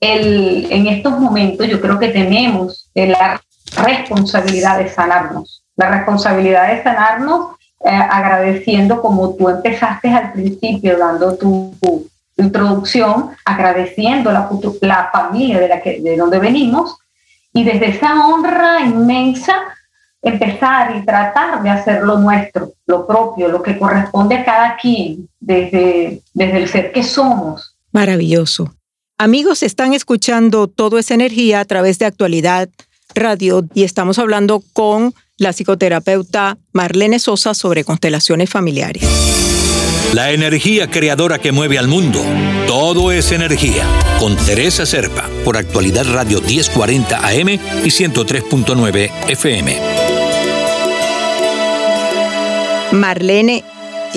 el, 0.00 0.66
en 0.70 0.86
estos 0.86 1.18
momentos, 1.18 1.66
yo 1.66 1.80
creo 1.80 1.98
que 1.98 2.08
tenemos 2.08 2.90
la 2.94 3.40
responsabilidad 3.76 4.78
de 4.78 4.88
sanarnos, 4.88 5.62
la 5.78 5.88
responsabilidad 5.88 6.68
de 6.68 6.82
sanarnos 6.82 7.56
eh, 7.84 7.88
agradeciendo 7.88 9.00
como 9.00 9.34
tú 9.36 9.48
empezaste 9.48 10.08
al 10.08 10.32
principio 10.32 10.98
dando 10.98 11.36
tu, 11.36 11.74
introducción, 12.36 13.30
agradeciendo 13.44 14.30
la, 14.30 15.10
familia 15.12 15.58
de, 15.58 15.68
la 15.68 15.82
que, 15.82 16.00
de 16.00 16.16
donde 16.16 16.38
venimos 16.38 16.96
y 17.52 17.64
desde 17.64 17.88
esa 17.88 18.26
honra 18.26 18.80
inmensa 18.80 19.54
empezar 20.22 20.94
y 20.96 21.04
tratar 21.04 21.62
de 21.64 21.70
hacer 21.70 22.04
lo 22.04 22.18
nuestro, 22.18 22.74
lo 22.86 23.08
propio, 23.08 23.48
lo 23.48 23.60
que 23.60 23.76
corresponde 23.76 24.36
a 24.36 24.44
cada 24.44 24.76
quien, 24.76 25.28
desde, 25.40 26.22
desde 26.32 26.58
el 26.58 26.68
ser 26.68 26.92
que 26.92 27.02
somos. 27.02 27.74
Maravilloso. 27.90 28.72
Amigos, 29.18 29.64
están 29.64 29.92
escuchando 29.92 30.68
Todo 30.68 30.98
esa 30.98 31.14
energía 31.14 31.58
a 31.58 31.64
través 31.64 31.98
de 31.98 32.06
Actualidad 32.06 32.68
Radio 33.16 33.64
y 33.74 33.82
estamos 33.82 34.20
hablando 34.20 34.62
con 34.72 35.12
la 35.38 35.52
psicoterapeuta 35.52 36.58
Marlene 36.72 37.18
Sosa 37.18 37.54
sobre 37.54 37.84
constelaciones 37.84 38.50
familiares. 38.50 39.02
La 40.12 40.32
energía 40.32 40.90
creadora 40.90 41.38
que 41.38 41.52
mueve 41.52 41.78
al 41.78 41.86
mundo. 41.86 42.20
Todo 42.66 43.12
es 43.12 43.30
energía. 43.30 43.84
Con 44.18 44.36
Teresa 44.36 44.84
Serpa, 44.84 45.28
por 45.44 45.56
Actualidad 45.56 46.06
Radio 46.12 46.40
1040 46.40 47.26
AM 47.26 47.48
y 47.48 47.88
103.9 47.88 49.10
FM. 49.28 49.76
Marlene, 52.92 53.64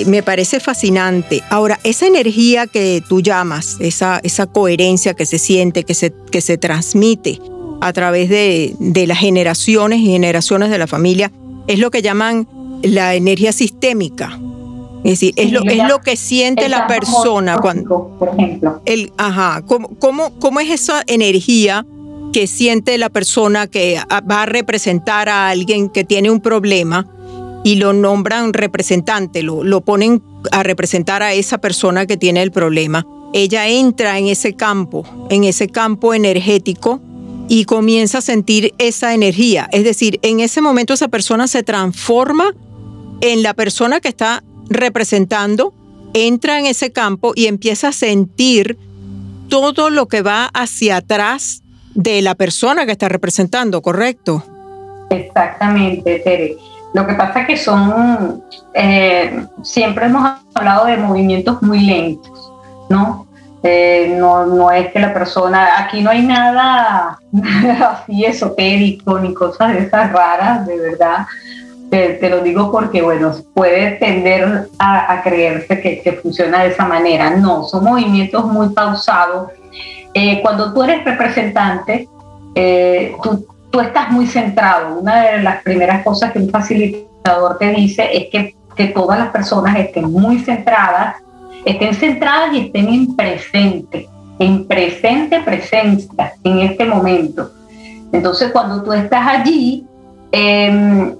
me 0.06 0.24
parece 0.24 0.60
fascinante. 0.60 1.44
Ahora, 1.50 1.78
esa 1.84 2.08
energía 2.08 2.68
que 2.68 3.04
tú 3.08 3.22
llamas, 3.22 3.75
esa, 3.80 4.22
esa 4.24 4.48
coherencia 4.48 5.13
que 5.13 5.25
se 5.25 5.38
siente, 5.38 5.84
que 5.84 5.94
se, 5.94 6.13
que 6.32 6.42
se 6.42 6.58
transmite 6.58 7.40
a 7.82 7.94
través 7.94 8.30
de, 8.30 8.76
las 9.08 9.18
generaciones 9.18 10.00
y 10.00 10.06
generaciones 10.12 10.70
de 10.70 10.78
la 10.78 10.88
familia, 10.88 11.32
es 11.68 11.80
lo 11.80 11.92
que 11.92 12.02
llaman 12.02 12.48
la 12.84 13.16
energía 13.16 13.52
sistémica. 13.52 14.40
Es 15.04 15.14
decir, 15.14 15.34
es, 15.36 15.52
lo, 15.52 15.64
es 15.64 15.88
lo 15.90 16.00
que 16.00 16.16
siente 16.16 16.70
la 16.70 16.86
persona 16.86 17.58
cuando... 17.58 18.16
Por 18.20 18.30
ejemplo. 18.30 18.82
El, 18.86 19.12
ajá, 19.18 19.64
¿cómo, 19.66 19.90
cómo, 20.00 20.32
cómo 20.40 20.60
es 20.60 20.70
esa 20.70 21.02
energía 21.08 21.86
que 22.32 22.46
siente 22.46 22.98
la 23.00 23.10
persona 23.10 23.66
que 23.66 24.00
va 24.30 24.44
a 24.44 24.46
representar 24.46 25.28
a 25.28 25.50
alguien 25.50 25.90
que 25.90 26.04
tiene 26.04 26.30
un 26.30 26.40
problema? 26.40 27.08
y 27.64 27.76
lo 27.76 27.94
nombran 27.94 28.54
representante, 28.54 29.44
lo, 29.44 29.64
lo 29.64 29.82
ponen 29.82 30.24
a 30.52 30.64
representar 30.64 31.22
a 31.22 31.34
esa 31.34 31.60
persona 31.60 32.06
que 32.06 32.18
tiene 32.18 32.42
el 32.42 32.52
problema. 32.52 33.06
Ella 33.34 33.68
entra 33.68 34.18
en 34.18 34.28
ese 34.28 34.56
campo, 34.56 35.06
en 35.30 35.44
ese 35.44 35.68
campo 35.68 36.14
energético 36.14 37.00
y 37.51 37.65
comienza 37.65 38.20
a 38.20 38.22
sentir 38.22 38.74
esa 38.77 39.13
energía. 39.13 39.67
Es 39.74 39.84
decir, 39.84 40.20
en 40.22 40.39
ese 40.39 40.62
momento 40.62 40.93
esa 40.93 41.10
persona 41.10 41.48
se 41.48 41.63
transforma 41.63 42.46
en 43.20 43.43
la 43.43 43.53
persona 43.53 44.00
que 44.00 44.08
está 44.08 44.41
representando, 44.70 45.74
entra 46.13 46.60
en 46.60 46.65
ese 46.65 46.93
campo 46.93 47.34
y 47.36 47.48
empieza 47.48 47.89
a 47.89 47.91
sentir 47.91 48.77
todo 49.50 49.89
lo 49.89 50.08
que 50.08 50.22
va 50.22 50.46
hacia 50.53 50.96
atrás 50.96 51.62
de 51.93 52.22
la 52.22 52.36
persona 52.36 52.86
que 52.86 52.93
está 52.93 53.10
representando, 53.10 53.81
¿correcto? 53.81 54.46
Exactamente, 55.10 56.20
Tere. 56.20 56.55
Lo 56.93 57.05
que 57.05 57.15
pasa 57.15 57.41
es 57.41 57.48
que 57.48 57.58
son, 57.58 58.46
eh, 58.75 59.46
siempre 59.62 60.05
hemos 60.05 60.39
hablado 60.53 60.86
de 60.86 60.96
movimientos 60.96 61.62
muy 61.62 61.81
lentos, 61.81 62.50
¿no? 62.89 63.27
Eh, 63.63 64.15
no, 64.18 64.46
no 64.46 64.72
es 64.72 64.91
que 64.91 65.00
la 65.00 65.13
persona, 65.13 65.80
aquí 65.80 66.01
no 66.01 66.10
hay 66.10 66.25
nada 66.25 67.20
así 67.91 68.25
esotérico 68.25 69.20
ni 69.20 69.34
cosas 69.36 69.74
de 69.74 69.80
esas 69.82 70.12
raras, 70.12 70.65
de 70.65 70.77
verdad. 70.77 71.27
Te, 71.89 72.30
lo 72.30 72.39
digo 72.39 72.72
porque, 72.72 73.01
bueno, 73.01 73.34
puede 73.53 73.91
tender 73.98 74.70
a, 74.80 75.22
creerse 75.22 75.82
que, 75.82 76.01
que, 76.01 76.13
funciona 76.13 76.63
de 76.63 76.70
esa 76.70 76.86
manera. 76.86 77.32
No, 77.32 77.65
son 77.65 77.84
movimientos 77.84 78.46
muy 78.46 78.70
pausados. 78.70 79.50
Eh, 80.13 80.39
cuando 80.41 80.74
tú 80.74 80.84
eres 80.84 81.03
representante, 81.03 82.08
tú 83.22 83.46
tú 83.72 83.80
estás 83.80 84.12
muy 84.12 84.27
centrado. 84.27 85.00
Una 85.00 85.22
de 85.24 85.41
las 85.41 85.63
primeras 85.63 86.03
cosas 86.03 86.32
que 86.32 86.39
un 86.39 86.50
facilitador 86.50 87.58
te 87.58 87.72
dice 87.72 88.10
es 88.12 88.27
que, 88.30 88.56
que 88.75 88.88
todas 88.88 89.18
las 89.18 89.30
personas 89.30 89.75
estén 89.77 90.12
muy 90.12 90.39
centradas, 90.39 91.15
estén 91.65 91.94
centradas 91.94 92.53
y 92.53 92.68
estén 92.68 92.89
en 92.89 93.15
presente, 93.15 94.08
en 94.39 94.68
presente 94.68 95.41
presencia, 95.41 96.34
en 96.44 96.60
este 96.60 96.86
momento. 96.86 97.51
Entonces, 98.12 98.51
cuando 98.51 98.84
tú 98.84 98.94
estás 98.94 99.25
allí, 99.27 99.86
em, 100.32 101.15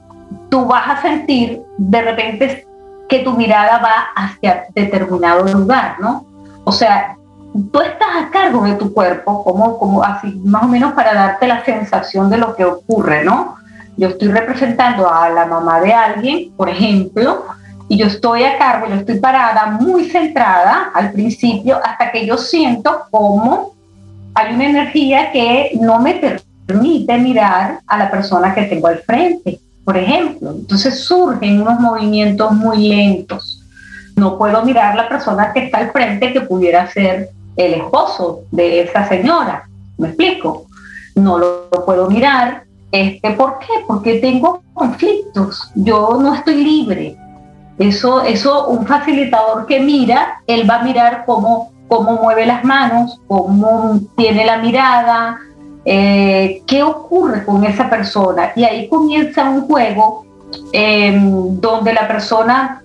tú 0.50 0.66
vas 0.66 0.90
a 0.90 1.02
sentir 1.02 1.62
de 1.78 2.02
repente 2.02 2.68
que 3.08 3.20
tu 3.20 3.34
mirada 3.34 3.80
va 3.80 4.08
hacia 4.16 4.66
determinado 4.74 5.46
lugar, 5.46 5.98
¿no? 6.00 6.26
O 6.64 6.72
sea, 6.72 7.18
tú 7.72 7.82
estás 7.82 8.08
a 8.16 8.30
cargo 8.30 8.64
de 8.64 8.76
tu 8.76 8.94
cuerpo, 8.94 9.44
como, 9.44 9.78
como 9.78 10.04
así, 10.04 10.42
más 10.46 10.64
o 10.64 10.68
menos 10.68 10.94
para 10.94 11.14
darte 11.14 11.48
la 11.48 11.64
sensación 11.66 12.30
de 12.30 12.38
lo 12.38 12.56
que 12.56 12.66
ocurre, 12.66 13.24
¿no? 13.24 13.56
Yo 13.98 14.10
estoy 14.10 14.30
representando 14.30 15.12
a 15.12 15.30
la 15.30 15.46
mamá 15.46 15.82
de 15.82 15.94
alguien, 15.94 16.52
por 16.56 16.70
ejemplo, 16.70 17.44
y 17.92 17.98
yo 17.98 18.06
estoy 18.06 18.46
a 18.46 18.58
cargo, 18.58 18.88
yo 18.88 18.96
estoy 18.96 19.20
parada, 19.20 19.66
muy 19.66 20.06
centrada 20.06 20.92
al 20.94 21.12
principio, 21.12 21.78
hasta 21.84 22.10
que 22.10 22.26
yo 22.26 22.38
siento 22.38 23.02
como 23.12 23.74
hay 24.34 24.56
una 24.56 24.70
energía 24.70 25.30
que 25.34 25.72
no 25.78 26.00
me 26.00 26.14
permite 26.66 27.18
mirar 27.18 27.82
a 27.86 27.98
la 27.98 28.10
persona 28.10 28.56
que 28.56 28.62
tengo 28.64 28.88
al 28.88 29.00
frente, 29.00 29.60
por 29.84 29.98
ejemplo. 29.98 30.52
Entonces 30.52 31.04
surgen 31.04 31.62
unos 31.62 31.82
movimientos 31.82 32.54
muy 32.54 32.88
lentos. 32.88 33.62
No 34.16 34.38
puedo 34.38 34.64
mirar 34.64 34.96
la 34.96 35.10
persona 35.10 35.52
que 35.52 35.66
está 35.66 35.80
al 35.80 35.92
frente, 35.92 36.32
que 36.32 36.40
pudiera 36.40 36.90
ser 36.90 37.32
el 37.58 37.74
esposo 37.74 38.44
de 38.52 38.84
esa 38.84 39.06
señora. 39.10 39.68
¿Me 39.98 40.08
explico? 40.08 40.66
No 41.16 41.38
lo, 41.38 41.70
puedo 41.86 42.10
mirar. 42.10 42.64
Este, 42.90 43.32
¿Por 43.32 43.60
qué? 43.60 43.84
Porque 43.86 44.20
tengo 44.20 44.64
conflictos. 44.74 45.70
Yo 45.76 46.18
no 46.22 46.36
estoy 46.36 46.64
libre. 46.64 47.18
Eso, 47.78 48.22
eso, 48.22 48.68
un 48.68 48.86
facilitador 48.86 49.66
que 49.66 49.80
mira, 49.80 50.42
él 50.48 50.70
va 50.70 50.76
a 50.76 50.84
mirar 50.84 51.24
cómo, 51.26 51.72
cómo 51.88 52.14
mueve 52.22 52.46
las 52.46 52.64
manos, 52.64 53.20
cómo 53.28 54.00
tiene 54.16 54.46
la 54.46 54.58
mirada, 54.58 55.40
eh, 55.86 56.62
qué 56.68 56.84
ocurre 56.84 57.44
con 57.44 57.64
esa 57.66 57.90
persona. 57.90 58.52
Y 58.56 58.64
ahí 58.64 58.88
comienza 58.88 59.50
un 59.50 59.62
juego 59.62 60.26
em, 60.74 61.60
donde 61.60 61.94
la 61.94 62.08
persona 62.08 62.84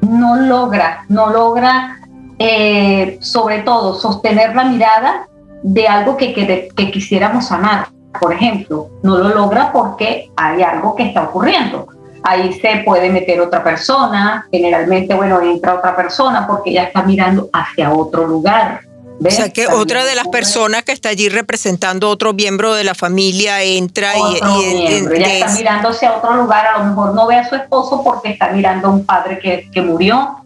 no 0.00 0.36
logra, 0.36 1.04
no 1.08 1.30
logra 1.30 2.00
eh, 2.42 3.18
sobre 3.20 3.58
todo, 3.58 3.94
sostener 3.96 4.56
la 4.56 4.64
mirada 4.64 5.28
de 5.62 5.86
algo 5.86 6.16
que, 6.16 6.32
que, 6.74 6.90
quisiéramos 6.90 7.48
sanar. 7.48 7.88
Por 8.18 8.32
ejemplo, 8.32 8.88
no 9.02 9.18
lo 9.18 9.28
logra 9.28 9.70
porque 9.70 10.30
hay 10.38 10.62
algo 10.62 10.94
que 10.94 11.02
está 11.02 11.24
ocurriendo. 11.24 11.86
Ahí 12.22 12.52
se 12.60 12.82
puede 12.84 13.10
meter 13.10 13.40
otra 13.40 13.64
persona, 13.64 14.46
generalmente, 14.50 15.14
bueno, 15.14 15.40
entra 15.40 15.74
otra 15.74 15.96
persona 15.96 16.46
porque 16.46 16.72
ya 16.72 16.84
está 16.84 17.02
mirando 17.02 17.48
hacia 17.52 17.92
otro 17.92 18.26
lugar. 18.26 18.82
O 19.22 19.30
sea 19.30 19.50
que 19.50 19.66
otra 19.66 20.04
de 20.04 20.14
las 20.14 20.28
personas 20.28 20.82
que 20.82 20.92
está 20.92 21.10
allí 21.10 21.28
representando 21.28 22.08
otro 22.08 22.32
miembro 22.32 22.74
de 22.74 22.84
la 22.84 22.94
familia 22.94 23.62
entra 23.62 24.14
y, 24.16 24.20
y, 24.22 25.18
ya 25.18 25.34
está 25.34 25.54
mirando 25.54 25.90
hacia 25.90 26.16
otro 26.16 26.36
lugar, 26.36 26.66
a 26.66 26.78
lo 26.78 26.84
mejor 26.86 27.14
no 27.14 27.26
ve 27.26 27.36
a 27.36 27.46
su 27.46 27.54
esposo 27.54 28.02
porque 28.02 28.30
está 28.30 28.48
mirando 28.50 28.88
a 28.88 28.90
un 28.92 29.04
padre 29.04 29.38
que, 29.38 29.68
que 29.70 29.82
murió, 29.82 30.39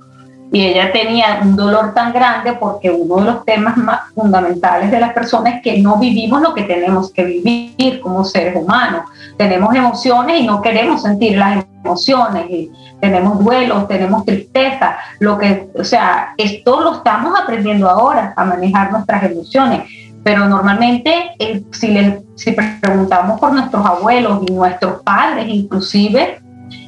y 0.54 0.64
ella 0.64 0.92
tenía 0.92 1.40
un 1.42 1.56
dolor 1.56 1.94
tan 1.94 2.12
grande 2.12 2.52
porque 2.52 2.88
uno 2.88 3.16
de 3.16 3.24
los 3.24 3.44
temas 3.44 3.76
más 3.76 4.02
fundamentales 4.14 4.88
de 4.88 5.00
las 5.00 5.12
personas 5.12 5.56
es 5.56 5.62
que 5.62 5.82
no 5.82 5.96
vivimos 5.96 6.40
lo 6.40 6.54
que 6.54 6.62
tenemos 6.62 7.12
que 7.12 7.24
vivir 7.24 8.00
como 8.00 8.24
seres 8.24 8.54
humanos. 8.54 9.02
Tenemos 9.36 9.74
emociones 9.74 10.40
y 10.40 10.46
no 10.46 10.62
queremos 10.62 11.02
sentir 11.02 11.36
las 11.38 11.64
emociones, 11.82 12.48
y 12.48 12.70
tenemos 13.00 13.42
duelos, 13.42 13.88
tenemos 13.88 14.24
tristeza, 14.24 14.96
lo 15.18 15.36
que, 15.38 15.70
o 15.76 15.82
sea, 15.82 16.34
esto 16.38 16.82
lo 16.82 16.98
estamos 16.98 17.36
aprendiendo 17.36 17.90
ahora 17.90 18.32
a 18.36 18.44
manejar 18.44 18.92
nuestras 18.92 19.24
emociones, 19.24 19.80
pero 20.22 20.48
normalmente 20.48 21.32
eh, 21.40 21.64
si, 21.72 21.88
le, 21.88 22.22
si 22.36 22.52
preguntamos 22.80 23.40
por 23.40 23.52
nuestros 23.52 23.84
abuelos 23.84 24.44
y 24.46 24.52
nuestros 24.52 25.02
padres 25.02 25.46
inclusive, 25.48 26.40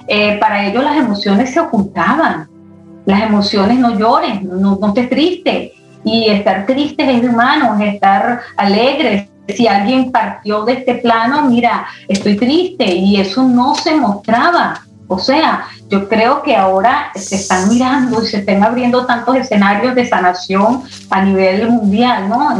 eh, 0.07 0.39
para 0.39 0.69
ellos 0.69 0.85
las 0.85 0.97
emociones 0.97 1.53
se 1.53 1.59
ocultaban 1.59 2.47
las 3.07 3.23
emociones 3.23 3.79
no 3.79 3.99
llores, 3.99 4.43
no, 4.43 4.77
no 4.81 4.89
estés 4.89 5.09
triste. 5.09 5.73
Y 6.05 6.29
estar 6.29 6.67
triste 6.67 7.11
es 7.11 7.25
humano, 7.25 7.77
es 7.81 7.95
estar 7.95 8.41
alegre. 8.57 9.29
Si 9.49 9.67
alguien 9.67 10.13
partió 10.13 10.65
de 10.65 10.75
este 10.75 10.97
plano, 10.97 11.49
mira, 11.49 11.87
estoy 12.09 12.37
triste 12.37 12.85
y 12.85 13.21
eso 13.21 13.45
no 13.45 13.75
se 13.75 13.97
mostraba. 13.97 14.83
O 15.09 15.19
sea, 15.19 15.67
yo 15.89 16.09
creo 16.09 16.43
que 16.43 16.57
ahora 16.57 17.11
se 17.15 17.37
están 17.37 17.69
mirando 17.69 18.23
y 18.23 18.27
se 18.27 18.39
están 18.39 18.63
abriendo 18.63 19.07
tantos 19.07 19.37
escenarios 19.37 19.95
de 19.95 20.07
sanación 20.07 20.83
a 21.11 21.23
nivel 21.23 21.71
mundial, 21.71 22.29
¿no? 22.29 22.59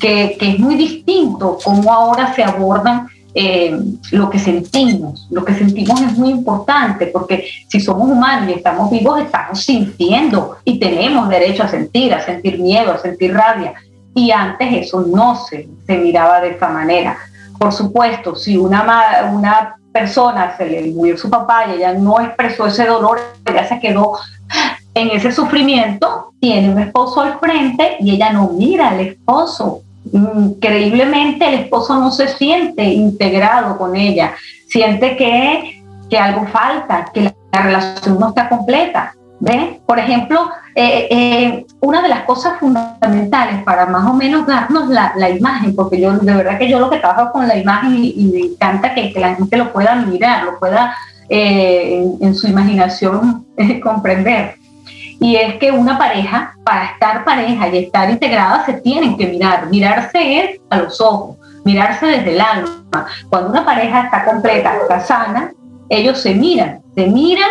Que, 0.00 0.36
que 0.38 0.50
es 0.50 0.58
muy 0.58 0.74
distinto 0.74 1.58
cómo 1.64 1.92
ahora 1.92 2.34
se 2.34 2.42
abordan 2.42 3.08
eh, 3.38 3.78
lo 4.12 4.30
que 4.30 4.38
sentimos. 4.38 5.28
Lo 5.30 5.44
que 5.44 5.52
sentimos 5.52 6.00
es 6.00 6.16
muy 6.16 6.30
importante 6.30 7.08
porque 7.08 7.46
si 7.68 7.80
somos 7.80 8.08
humanos 8.08 8.48
y 8.48 8.54
estamos 8.54 8.90
vivos, 8.90 9.20
estamos 9.20 9.62
sintiendo 9.62 10.56
y 10.64 10.78
tenemos 10.78 11.28
derecho 11.28 11.62
a 11.62 11.68
sentir, 11.68 12.14
a 12.14 12.24
sentir 12.24 12.58
miedo, 12.58 12.92
a 12.92 12.98
sentir 12.98 13.34
rabia. 13.34 13.74
Y 14.14 14.30
antes 14.30 14.86
eso 14.86 15.02
no 15.02 15.36
se, 15.36 15.68
se 15.86 15.98
miraba 15.98 16.40
de 16.40 16.52
esta 16.52 16.68
manera. 16.68 17.18
Por 17.58 17.74
supuesto, 17.74 18.34
si 18.34 18.56
una, 18.56 19.30
una 19.30 19.76
persona 19.92 20.56
se 20.56 20.64
le 20.64 20.90
murió 20.92 21.18
su 21.18 21.28
papá 21.28 21.66
y 21.68 21.74
ella 21.74 21.92
no 21.92 22.18
expresó 22.18 22.66
ese 22.66 22.86
dolor, 22.86 23.20
ella 23.44 23.68
se 23.68 23.78
quedó 23.80 24.18
en 24.94 25.10
ese 25.10 25.30
sufrimiento, 25.30 26.32
tiene 26.40 26.70
un 26.70 26.78
esposo 26.78 27.20
al 27.20 27.38
frente 27.38 27.96
y 28.00 28.12
ella 28.12 28.32
no 28.32 28.48
mira 28.48 28.88
al 28.88 29.00
esposo, 29.00 29.82
increíblemente 30.12 31.46
el 31.46 31.54
esposo 31.54 31.98
no 31.98 32.10
se 32.10 32.28
siente 32.28 32.84
integrado 32.84 33.76
con 33.78 33.96
ella, 33.96 34.34
siente 34.68 35.16
que, 35.16 35.82
que 36.08 36.18
algo 36.18 36.46
falta, 36.46 37.06
que 37.12 37.22
la, 37.22 37.32
relación 37.52 38.18
no 38.20 38.28
está 38.28 38.48
completa. 38.50 39.14
Por 39.86 39.98
ejemplo, 39.98 40.50
eh, 40.74 41.08
eh, 41.10 41.66
una 41.80 42.02
de 42.02 42.08
las 42.08 42.24
cosas 42.24 42.58
fundamentales 42.58 43.62
para 43.64 43.86
más 43.86 44.06
o 44.06 44.14
menos 44.14 44.46
darnos 44.46 44.88
la, 44.88 45.12
la, 45.16 45.30
imagen, 45.30 45.74
porque 45.74 46.00
yo 46.00 46.12
de 46.12 46.34
verdad 46.34 46.58
que 46.58 46.68
yo 46.68 46.78
lo 46.78 46.90
que 46.90 46.98
trabajo 46.98 47.32
con 47.32 47.46
la 47.46 47.56
imagen 47.56 47.96
y, 48.02 48.30
me 48.32 48.40
encanta 48.52 48.94
que, 48.94 49.12
la 49.16 49.34
gente 49.34 49.56
lo 49.56 49.72
pueda 49.72 49.94
mirar, 49.96 50.44
lo 50.44 50.58
pueda 50.58 50.94
eh, 51.28 52.04
en, 52.20 52.34
su 52.34 52.46
imaginación 52.46 53.46
comprender 53.82 54.55
y 55.20 55.36
es 55.36 55.56
que 55.56 55.70
una 55.70 55.96
pareja, 55.96 56.54
para 56.64 56.86
estar 56.86 57.24
pareja 57.24 57.68
y 57.68 57.78
estar 57.78 58.10
integrada, 58.10 58.66
se 58.66 58.74
tienen 58.74 59.16
que 59.16 59.26
mirar. 59.26 59.68
Mirarse 59.68 60.40
es 60.40 60.60
a 60.70 60.78
los 60.78 61.00
ojos, 61.00 61.36
mirarse 61.64 62.06
desde 62.06 62.34
el 62.34 62.40
alma. 62.40 63.06
Cuando 63.30 63.50
una 63.50 63.64
pareja 63.64 64.04
está 64.04 64.24
completa, 64.24 64.76
está 64.76 65.00
sana, 65.00 65.52
ellos 65.88 66.20
se 66.20 66.34
miran, 66.34 66.82
se 66.94 67.06
miran 67.06 67.50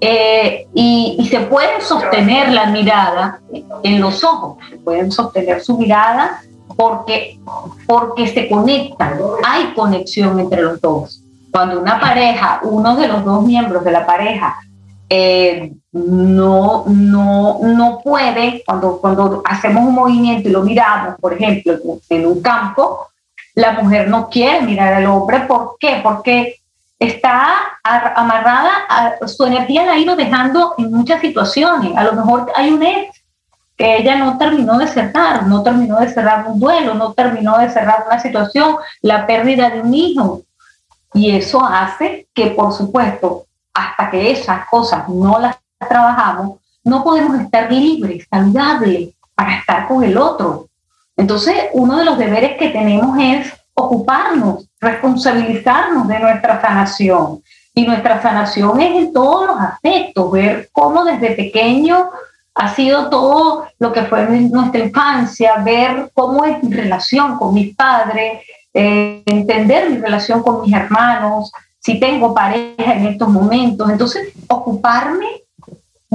eh, 0.00 0.66
y, 0.74 1.26
se 1.30 1.40
pueden 1.40 1.80
sostener 1.80 2.52
la 2.52 2.66
mirada 2.66 3.40
en 3.82 4.00
los 4.00 4.22
ojos, 4.22 4.58
se 4.68 4.76
pueden 4.76 5.10
sostener 5.10 5.62
su 5.62 5.78
mirada 5.78 6.42
porque, 6.76 7.38
porque 7.86 8.26
se 8.26 8.48
conectan, 8.48 9.18
hay 9.44 9.72
conexión 9.74 10.38
entre 10.38 10.62
los 10.62 10.80
dos. 10.80 11.22
Cuando 11.50 11.80
una 11.80 11.98
pareja, 11.98 12.60
uno 12.62 12.96
de 12.96 13.08
los 13.08 13.24
dos 13.24 13.42
miembros 13.44 13.82
de 13.84 13.92
la 13.92 14.04
pareja, 14.04 14.56
eh, 15.08 15.72
no, 15.96 16.84
no, 16.86 17.58
no 17.62 18.00
puede, 18.02 18.62
cuando, 18.66 18.98
cuando 18.98 19.42
hacemos 19.44 19.84
un 19.84 19.94
movimiento 19.94 20.48
y 20.48 20.52
lo 20.52 20.62
miramos, 20.62 21.14
por 21.20 21.32
ejemplo, 21.32 21.78
en 22.10 22.26
un 22.26 22.42
campo, 22.42 23.08
la 23.54 23.72
mujer 23.72 24.08
no 24.08 24.28
quiere 24.28 24.60
mirar 24.62 24.92
al 24.92 25.06
hombre. 25.06 25.40
¿Por 25.40 25.76
qué? 25.80 26.00
Porque 26.02 26.56
está 26.98 27.78
amarrada, 27.82 28.70
a, 28.88 29.26
su 29.26 29.44
energía 29.44 29.86
la 29.86 29.92
ha 29.92 29.98
ido 29.98 30.16
dejando 30.16 30.74
en 30.76 30.90
muchas 30.92 31.20
situaciones. 31.20 31.96
A 31.96 32.04
lo 32.04 32.12
mejor 32.12 32.52
hay 32.54 32.70
un 32.70 32.82
ex 32.82 33.22
que 33.76 33.96
ella 33.96 34.16
no 34.16 34.38
terminó 34.38 34.78
de 34.78 34.86
cerrar, 34.86 35.46
no 35.46 35.62
terminó 35.62 35.98
de 35.98 36.08
cerrar 36.08 36.46
un 36.46 36.60
duelo, 36.60 36.94
no 36.94 37.12
terminó 37.12 37.58
de 37.58 37.70
cerrar 37.70 38.04
una 38.06 38.18
situación, 38.18 38.76
la 39.02 39.26
pérdida 39.26 39.70
de 39.70 39.80
un 39.80 39.94
hijo. 39.94 40.42
Y 41.14 41.34
eso 41.34 41.64
hace 41.64 42.26
que, 42.34 42.48
por 42.48 42.72
supuesto, 42.72 43.46
hasta 43.72 44.10
que 44.10 44.30
esas 44.30 44.66
cosas 44.68 45.08
no 45.08 45.38
las 45.38 45.56
trabajamos, 45.78 46.58
no 46.84 47.02
podemos 47.02 47.40
estar 47.40 47.70
libres, 47.70 48.26
saludables 48.30 49.10
para 49.34 49.58
estar 49.58 49.88
con 49.88 50.02
el 50.04 50.16
otro. 50.16 50.68
Entonces, 51.16 51.54
uno 51.72 51.98
de 51.98 52.04
los 52.04 52.18
deberes 52.18 52.58
que 52.58 52.68
tenemos 52.68 53.18
es 53.18 53.52
ocuparnos, 53.74 54.68
responsabilizarnos 54.80 56.08
de 56.08 56.18
nuestra 56.18 56.60
sanación. 56.60 57.42
Y 57.74 57.86
nuestra 57.86 58.22
sanación 58.22 58.80
es 58.80 58.96
en 58.96 59.12
todos 59.12 59.48
los 59.48 59.60
aspectos, 59.60 60.30
ver 60.32 60.68
cómo 60.72 61.04
desde 61.04 61.32
pequeño 61.32 62.10
ha 62.54 62.74
sido 62.74 63.10
todo 63.10 63.66
lo 63.78 63.92
que 63.92 64.02
fue 64.04 64.26
nuestra 64.26 64.80
infancia, 64.80 65.56
ver 65.56 66.10
cómo 66.14 66.44
es 66.46 66.62
mi 66.62 66.72
relación 66.72 67.36
con 67.36 67.52
mis 67.52 67.76
padres, 67.76 68.42
eh, 68.72 69.22
entender 69.26 69.90
mi 69.90 69.98
relación 69.98 70.42
con 70.42 70.62
mis 70.62 70.72
hermanos, 70.72 71.52
si 71.78 72.00
tengo 72.00 72.32
pareja 72.32 72.94
en 72.94 73.06
estos 73.08 73.28
momentos. 73.28 73.90
Entonces, 73.90 74.32
ocuparme 74.48 75.26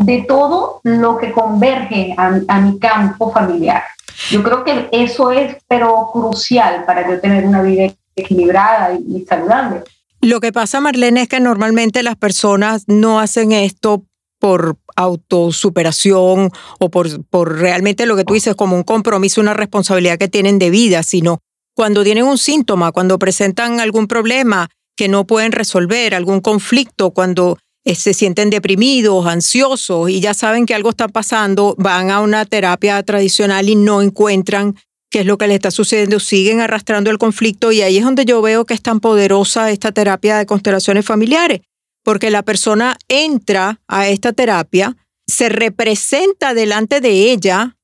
de 0.04 0.26
todo 0.28 0.82
lo 0.84 1.18
que 1.18 1.32
converge 1.32 2.14
a, 2.18 2.60
mi 2.60 2.80
campo 2.80 3.32
familiar. 3.32 3.84
Yo 4.30 4.44
creo 4.44 4.64
que 4.64 4.90
eso 4.92 5.32
es, 5.32 5.58
pero 5.68 6.10
crucial 6.12 6.86
para 6.86 7.10
yo 7.10 7.20
tener 7.20 7.46
una 7.46 7.62
vida 7.62 7.94
equilibrada 8.16 8.94
y, 8.94 9.26
saludable. 9.26 9.84
Lo 10.22 10.40
que 10.40 10.52
pasa, 10.52 10.80
Marlene, 10.80 11.24
es 11.24 11.30
que 11.30 11.40
normalmente 11.40 12.04
las 12.04 12.16
personas 12.16 12.84
no 12.88 13.20
hacen 13.20 13.52
esto 13.52 14.04
por 14.40 14.78
autosuperación 14.96 16.52
o 16.80 16.90
por, 16.90 17.24
por 17.26 17.60
realmente 17.60 18.06
lo 18.06 18.16
que 18.16 18.24
tú 18.24 18.34
dices 18.34 18.56
como 18.56 18.76
un 18.76 18.84
compromiso, 18.84 19.42
una 19.42 19.54
responsabilidad 19.54 20.18
que 20.18 20.28
tienen 20.28 20.60
de 20.60 20.70
vida, 20.70 21.04
sino 21.04 21.40
cuando 21.76 22.04
tienen 22.04 22.26
un 22.26 22.38
síntoma, 22.38 22.92
cuando 22.92 23.18
presentan 23.18 23.80
algún 23.80 24.08
problema, 24.08 24.70
que 24.96 25.08
no 25.08 25.26
pueden 25.26 25.52
resolver, 25.52 26.14
algún 26.14 26.42
conflicto, 26.42 27.12
cuando 27.12 27.58
se 27.86 28.13
sienten 28.13 28.50
deprimidos, 28.50 29.26
ansiosos 29.26 30.10
y 30.10 30.20
ya 30.20 30.34
saben 30.34 30.65
que 30.65 30.76
algo 30.76 30.91
está 30.91 31.08
pasando, 31.08 31.76
van 31.78 32.12
a 32.12 32.22
una 32.22 32.46
terapia 32.46 33.02
tradicional 33.04 33.70
y 33.70 33.76
no 33.76 34.02
encuentran 34.02 34.76
qué 35.10 35.22
es 35.22 35.26
lo 35.26 35.38
que 35.38 35.48
les 35.48 35.56
está 35.56 35.72
sucediendo, 35.72 36.20
siguen 36.20 36.62
arrastrando 36.62 37.10
el 37.10 37.17
conflicto 37.17 37.72
y 37.72 37.82
ahí 37.82 37.98
es 37.98 38.04
donde 38.04 38.26
yo 38.26 38.41
veo 38.41 38.65
que 38.65 38.74
es 38.74 38.82
tan 38.82 39.00
poderosa 39.00 39.70
esta 39.72 39.91
terapia 39.91 40.38
de 40.38 40.46
constelaciones 40.46 41.06
familiares, 41.06 41.62
porque 42.04 42.32
la 42.32 42.44
persona 42.44 42.98
entra 43.10 43.82
a 43.88 44.08
esta 44.08 44.32
terapia, 44.32 44.96
se 45.28 45.50
representa 45.50 46.54
delante 46.54 47.02
de 47.02 47.32
ella 47.32 47.78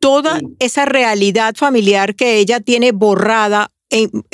toda 0.00 0.40
esa 0.58 0.84
realidad 0.84 1.54
familiar 1.56 2.16
que 2.16 2.38
ella 2.38 2.58
tiene 2.58 2.90
borrada 2.90 3.70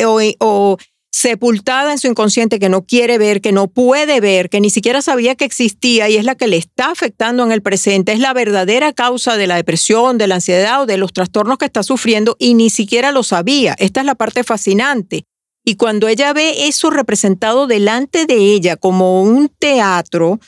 o, 0.06 0.20
o 0.38 0.78
sepultada 1.10 1.92
en 1.92 1.98
su 1.98 2.06
inconsciente 2.06 2.58
que 2.58 2.68
no 2.68 2.84
quiere 2.84 3.18
ver, 3.18 3.40
que 3.40 3.52
no 3.52 3.66
puede 3.68 4.20
ver, 4.20 4.50
que 4.50 4.60
ni 4.60 4.70
siquiera 4.70 5.02
sabía 5.02 5.34
que 5.34 5.44
existía 5.44 6.08
y 6.08 6.16
es 6.16 6.24
la 6.24 6.34
que 6.34 6.46
le 6.46 6.56
está 6.56 6.90
afectando 6.90 7.44
en 7.44 7.52
el 7.52 7.62
presente, 7.62 8.12
es 8.12 8.20
la 8.20 8.34
verdadera 8.34 8.92
causa 8.92 9.36
de 9.36 9.46
la 9.46 9.56
depresión, 9.56 10.18
de 10.18 10.26
la 10.26 10.36
ansiedad 10.36 10.82
o 10.82 10.86
de 10.86 10.98
los 10.98 11.12
trastornos 11.12 11.58
que 11.58 11.64
está 11.64 11.82
sufriendo 11.82 12.36
y 12.38 12.54
ni 12.54 12.70
siquiera 12.70 13.10
lo 13.10 13.22
sabía. 13.22 13.74
Esta 13.78 14.00
es 14.00 14.06
la 14.06 14.14
parte 14.14 14.44
fascinante. 14.44 15.24
Y 15.64 15.76
cuando 15.76 16.08
ella 16.08 16.32
ve 16.32 16.68
eso 16.68 16.90
representado 16.90 17.66
delante 17.66 18.24
de 18.26 18.36
ella 18.36 18.76
como 18.76 19.22
un 19.22 19.48
teatro, 19.48 20.40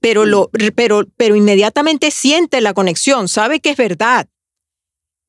pero, 0.00 0.26
lo, 0.26 0.50
pero, 0.74 1.04
pero 1.16 1.36
inmediatamente 1.36 2.10
siente 2.10 2.60
la 2.60 2.74
conexión, 2.74 3.28
sabe 3.28 3.60
que 3.60 3.70
es 3.70 3.76
verdad, 3.76 4.28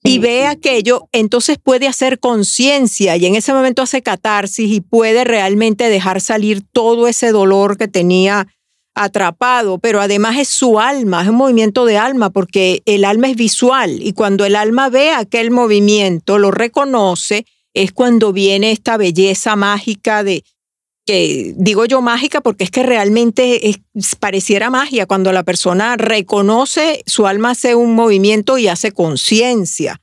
y 0.06 0.20
ve 0.20 0.46
aquello, 0.46 1.10
entonces 1.12 1.58
puede 1.62 1.88
hacer 1.88 2.20
conciencia 2.20 3.18
y 3.18 3.26
en 3.26 3.36
ese 3.36 3.54
momento 3.54 3.82
hace 3.82 4.02
catarsis 4.02 4.72
y 4.72 4.80
puede 4.80 5.24
realmente 5.24 5.90
dejar 5.90 6.22
salir 6.22 6.62
todo 6.72 7.08
ese 7.08 7.32
dolor 7.32 7.78
que 7.78 7.88
tenía 7.88 8.48
atrapado, 8.94 9.80
pero 9.80 10.00
además 10.00 10.38
es 10.38 10.48
su 10.48 10.80
alma, 10.80 11.24
es 11.24 11.28
un 11.28 11.36
movimiento 11.36 11.86
de 11.86 11.98
alma, 11.98 12.30
porque 12.30 12.82
el 12.86 13.04
alma 13.04 13.28
es 13.30 13.36
visual 13.36 14.00
y 14.02 14.14
cuando 14.14 14.46
el 14.46 14.56
alma 14.56 14.90
ve 14.90 15.12
aquel 15.12 15.52
movimiento, 15.52 16.38
lo 16.38 16.52
reconoce, 16.52 17.46
es 17.74 17.92
cuando 17.92 18.32
viene 18.32 18.72
esta 18.72 18.96
belleza 18.96 19.58
mágica 19.58 20.24
de, 20.24 20.44
que 21.06 21.54
digo 21.56 21.86
yo 21.86 22.02
mágica 22.02 22.42
porque 22.42 22.64
es 22.64 22.72
que 22.72 22.84
realmente 22.84 23.80
pareciera 24.20 24.70
magia 24.70 25.06
cuando 25.06 25.32
la 25.32 25.44
persona 25.44 25.98
reconoce, 25.98 27.04
su 27.06 27.28
alma 27.28 27.52
hace 27.52 27.76
un 27.76 27.94
movimiento 27.94 28.58
y 28.58 28.68
hace 28.68 28.92
conciencia. 28.92 30.02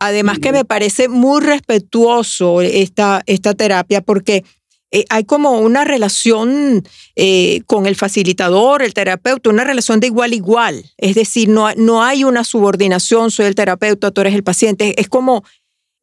Además 0.00 0.38
que 0.38 0.52
me 0.52 0.64
parece 0.64 1.08
muy 1.08 1.40
respetuoso 1.40 2.62
esta, 2.62 3.22
esta 3.26 3.54
terapia 3.54 4.00
porque 4.00 4.44
eh, 4.90 5.04
hay 5.10 5.24
como 5.24 5.58
una 5.60 5.84
relación 5.84 6.84
eh, 7.14 7.62
con 7.66 7.86
el 7.86 7.94
facilitador, 7.94 8.82
el 8.82 8.94
terapeuta, 8.94 9.50
una 9.50 9.64
relación 9.64 10.00
de 10.00 10.06
igual 10.06 10.32
a 10.32 10.36
igual. 10.36 10.92
Es 10.96 11.14
decir, 11.14 11.48
no, 11.48 11.72
no 11.74 12.02
hay 12.02 12.24
una 12.24 12.44
subordinación, 12.44 13.30
soy 13.30 13.46
el 13.46 13.54
terapeuta, 13.54 14.10
tú 14.10 14.20
eres 14.20 14.34
el 14.34 14.44
paciente. 14.44 15.00
Es 15.00 15.08
como, 15.08 15.44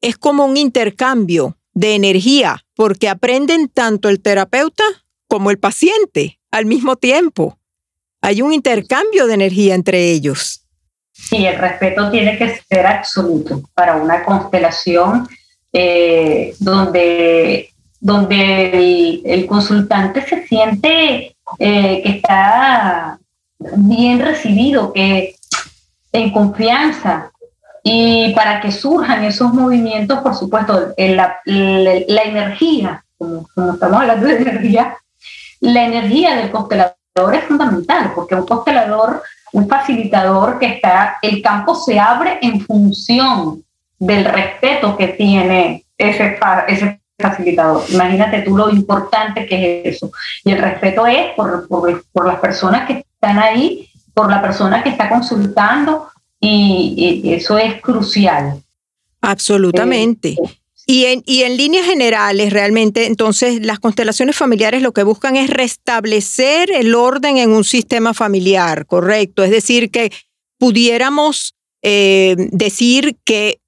es 0.01 0.17
como 0.17 0.45
un 0.45 0.57
intercambio 0.57 1.57
de 1.75 1.93
energía, 1.93 2.65
porque 2.75 3.09
aprenden 3.09 3.67
tanto 3.67 4.09
el 4.09 4.21
terapeuta 4.21 4.83
como 5.27 5.51
el 5.51 5.59
paciente 5.59 6.39
al 6.49 6.65
mismo 6.65 6.95
tiempo. 6.95 7.59
Hay 8.21 8.41
un 8.41 8.53
intercambio 8.53 9.27
de 9.27 9.35
energía 9.35 9.75
entre 9.75 10.09
ellos. 10.09 10.65
Sí, 11.11 11.45
el 11.45 11.57
respeto 11.57 12.09
tiene 12.09 12.37
que 12.37 12.57
ser 12.67 12.87
absoluto 12.87 13.61
para 13.73 13.95
una 13.95 14.23
constelación 14.23 15.27
eh, 15.71 16.55
donde, 16.59 17.69
donde 17.99 19.21
el, 19.25 19.45
consultante 19.45 20.25
se 20.25 20.47
siente 20.47 21.35
eh, 21.59 22.01
que 22.03 22.09
está 22.09 23.19
bien 23.77 24.19
recibido, 24.19 24.91
que 24.93 25.35
en 26.11 26.31
confianza, 26.31 27.31
y 27.87 28.33
para 28.33 28.61
que 28.61 28.71
surjan 28.71 29.23
esos 29.25 29.53
movimientos, 29.53 30.17
por 30.21 30.33
supuesto, 30.33 30.95
la, 30.97 31.39
la, 31.45 32.21
energía, 32.23 33.05
como, 33.15 33.47
estamos 33.55 34.01
hablando 34.01 34.25
de 34.25 34.37
energía, 34.37 34.97
la 35.59 35.85
energía 35.85 36.35
del 36.35 36.49
constelador 36.49 36.95
es 37.35 37.43
fundamental, 37.43 38.11
porque 38.15 38.33
un 38.33 38.47
constelador, 38.47 39.21
un 39.53 39.69
facilitador 39.69 40.57
que 40.57 40.65
está, 40.65 41.19
el 41.21 41.43
campo 41.43 41.75
se 41.75 41.99
abre 41.99 42.39
en 42.41 42.59
función 42.59 43.63
del 43.99 44.25
respeto 44.25 44.97
que 44.97 45.09
tiene 45.09 45.85
ese, 45.95 46.39
ese 46.67 46.99
facilitador. 47.19 47.83
Imagínate 47.89 48.41
tú 48.41 48.57
lo 48.57 48.71
importante 48.71 49.45
que 49.45 49.83
es 49.85 49.97
eso. 49.97 50.11
Y 50.43 50.53
el 50.53 50.57
respeto 50.57 51.05
es 51.05 51.33
por, 51.35 51.67
por, 51.67 52.03
por 52.11 52.25
las 52.25 52.39
personas 52.39 52.87
que 52.87 53.05
están 53.13 53.37
ahí, 53.37 53.87
por 54.15 54.31
la 54.31 54.41
persona 54.41 54.81
que 54.81 54.89
está 54.89 55.07
consultando, 55.07 56.09
y, 56.39 57.33
eso 57.33 57.57
es 57.57 57.81
crucial. 57.81 58.61
Absolutamente. 59.21 60.29
Eh, 60.29 60.59
y 60.87 61.05
en, 61.05 61.23
y 61.25 61.41
en 61.41 61.57
líneas 61.57 61.87
generales, 61.87 62.53
realmente, 62.53 63.07
entonces, 63.07 63.65
las 63.65 63.79
constelaciones 63.79 64.35
familiares 64.35 64.83
lo 64.83 64.93
que 64.93 65.03
buscan 65.03 65.35
es 65.35 65.49
restablecer 65.49 66.69
el 66.71 66.93
orden 66.93 67.37
en 67.37 67.51
un 67.51 67.63
sistema 67.63 68.13
familiar, 68.13 68.85
correcto. 68.85 69.43
Es 69.43 69.49
decir, 69.49 69.89
que 69.89 70.11
pudiéramos 70.59 71.55
eh, 71.81 72.35
decir 72.51 73.17
que 73.23 73.59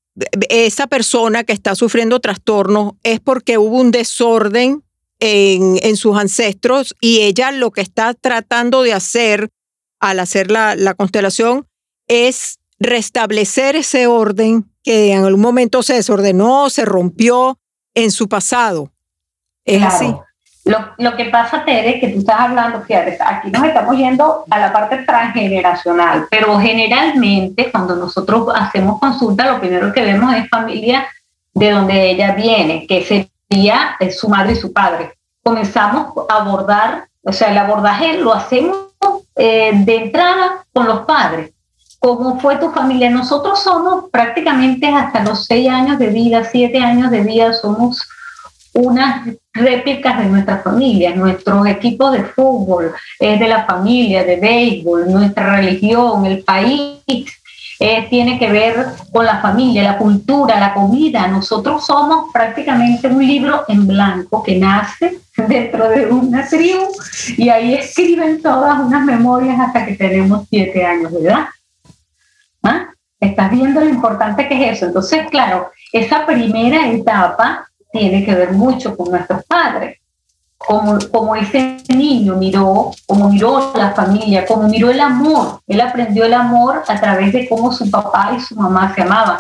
esa 0.50 0.88
persona 0.88 1.44
que 1.44 1.54
está 1.54 1.76
sufriendo 1.76 2.20
trastornos 2.20 2.94
es 3.04 3.20
porque 3.20 3.58
hubo 3.58 3.80
un 3.80 3.92
desorden 3.92 4.84
en, 5.20 5.80
en, 5.82 5.98
sus 5.98 6.18
ancestros 6.18 6.96
y 7.02 7.22
ella 7.22 7.52
lo 7.52 7.72
que 7.72 7.82
está 7.82 8.14
tratando 8.14 8.84
de 8.84 8.94
hacer 8.94 9.50
al 10.00 10.20
hacer 10.20 10.52
la, 10.52 10.76
la 10.76 10.94
constelación 10.94 11.68
es 12.08 12.60
restablecer 12.80 13.76
ese 13.76 14.08
orden 14.08 14.66
que 14.84 15.12
en 15.12 15.26
algún 15.26 15.42
momento 15.42 15.84
se 15.84 15.96
desordenó, 15.96 16.70
se 16.70 16.86
rompió 16.86 17.58
en 17.94 18.12
su 18.12 18.30
pasado. 18.30 18.92
Es 19.66 19.84
así. 19.84 20.16
Lo, 20.64 20.80
lo, 20.98 21.16
que 21.16 21.26
pasa, 21.26 21.64
Tere, 21.64 22.00
que 22.00 22.10
tú 22.10 22.20
estás 22.20 22.40
hablando, 22.42 22.82
fíjate, 22.82 23.18
aquí 23.26 23.50
nos 23.50 23.64
estamos 23.64 23.96
yendo 23.96 24.44
a 24.50 24.60
la 24.60 24.74
parte 24.74 24.98
transgeneracional, 24.98 26.28
pero 26.30 26.60
generalmente 26.60 27.72
cuando 27.72 27.96
nosotros 27.96 28.50
hacemos 28.54 29.00
consulta, 29.00 29.50
lo 29.50 29.60
primero 29.62 29.94
que 29.94 30.02
vemos 30.02 30.34
es 30.36 30.50
familia 30.50 31.08
de 31.54 31.72
donde 31.72 32.12
ella 32.12 32.34
viene, 32.34 32.86
que 32.86 33.02
sería 33.04 33.96
eh, 34.00 34.12
su 34.12 34.28
madre 34.28 34.54
y 34.54 34.56
su 34.58 34.74
padre. 34.74 35.14
Comenzamos 35.42 36.14
a 36.30 36.36
abordar, 36.36 37.08
o 37.24 37.32
sea, 37.32 37.50
el 37.50 37.58
abordaje 37.58 38.18
lo 38.18 38.34
hacemos 38.34 38.78
eh, 39.36 39.72
de 39.74 39.96
entrada 39.96 40.66
con 40.74 40.86
los 40.86 41.06
padres 41.06 41.52
cómo 42.00 42.40
fue 42.40 42.58
tu 42.58 42.72
familia. 42.72 43.10
Nosotros 43.10 43.62
somos 43.62 44.06
prácticamente 44.12 44.88
hasta 44.88 45.24
los 45.24 45.46
seis 45.46 45.70
años 45.70 46.00
de 46.00 46.08
vida, 46.08 46.44
siete 46.44 46.80
años 46.80 47.12
de 47.12 47.22
vida, 47.22 47.54
somos 47.54 48.02
unas 48.74 49.28
réplicas 49.54 50.20
de 50.20 50.26
nuestra 50.26 50.60
familia, 50.60 51.16
nuestro 51.16 51.66
equipo 51.66 52.12
de 52.12 52.24
fútbol 52.24 52.94
es 53.20 53.40
de 53.40 53.48
la 53.48 53.66
familia, 53.66 54.24
de 54.24 54.36
béisbol, 54.36 55.12
nuestra 55.12 55.56
religión, 55.56 56.26
el 56.26 56.44
país. 56.44 57.00
Eh, 57.80 58.08
tiene 58.10 58.40
que 58.40 58.52
ver 58.52 58.88
con 59.12 59.24
la 59.24 59.40
familia, 59.40 59.84
la 59.84 60.00
cultura, 60.00 60.60
la 60.60 60.74
comida. 60.74 61.28
Nosotros 61.28 61.86
somos 61.86 62.32
prácticamente 62.34 63.08
un 63.08 63.26
libro 63.26 63.66
en 63.68 63.86
blanco 63.86 64.42
que 64.42 64.58
nace 64.58 65.20
dentro 65.48 65.88
de 65.90 66.08
una 66.08 66.48
tribu 66.48 66.88
y 67.38 67.50
ahí 67.50 67.76
escriben 67.76 68.42
todas 68.42 68.80
unas 68.80 69.06
memorias 69.06 69.60
hasta 69.60 69.86
que 69.86 69.94
tenemos 69.94 70.48
siete 70.50 70.84
años 70.84 71.12
de 71.12 71.20
edad. 71.20 71.46
¿Ah? 72.68 72.88
Estás 73.20 73.50
viendo 73.52 73.80
lo 73.80 73.90
importante 73.90 74.48
que 74.48 74.56
es 74.56 74.78
eso. 74.78 74.86
Entonces, 74.88 75.28
claro, 75.30 75.72
esa 75.92 76.26
primera 76.26 76.88
etapa 76.90 77.68
tiene 77.92 78.26
que 78.26 78.36
ver 78.36 78.52
mucho 78.52 78.96
con 78.96 79.10
nuestros 79.10 79.44
padres. 79.46 80.00
Como, 80.58 80.98
como 81.12 81.36
ese 81.36 81.78
niño 81.90 82.36
miró, 82.36 82.92
como 83.06 83.30
miró 83.30 83.72
la 83.76 83.92
familia, 83.92 84.46
como 84.46 84.68
miró 84.68 84.90
el 84.90 85.00
amor. 85.00 85.62
Él 85.68 85.80
aprendió 85.82 86.26
el 86.26 86.34
amor 86.34 86.84
a 86.88 87.00
través 87.00 87.32
de 87.32 87.48
cómo 87.48 87.72
su 87.72 87.90
papá 87.90 88.34
y 88.36 88.42
su 88.42 88.56
mamá 88.56 88.94
se 88.94 89.04
amaban. 89.04 89.38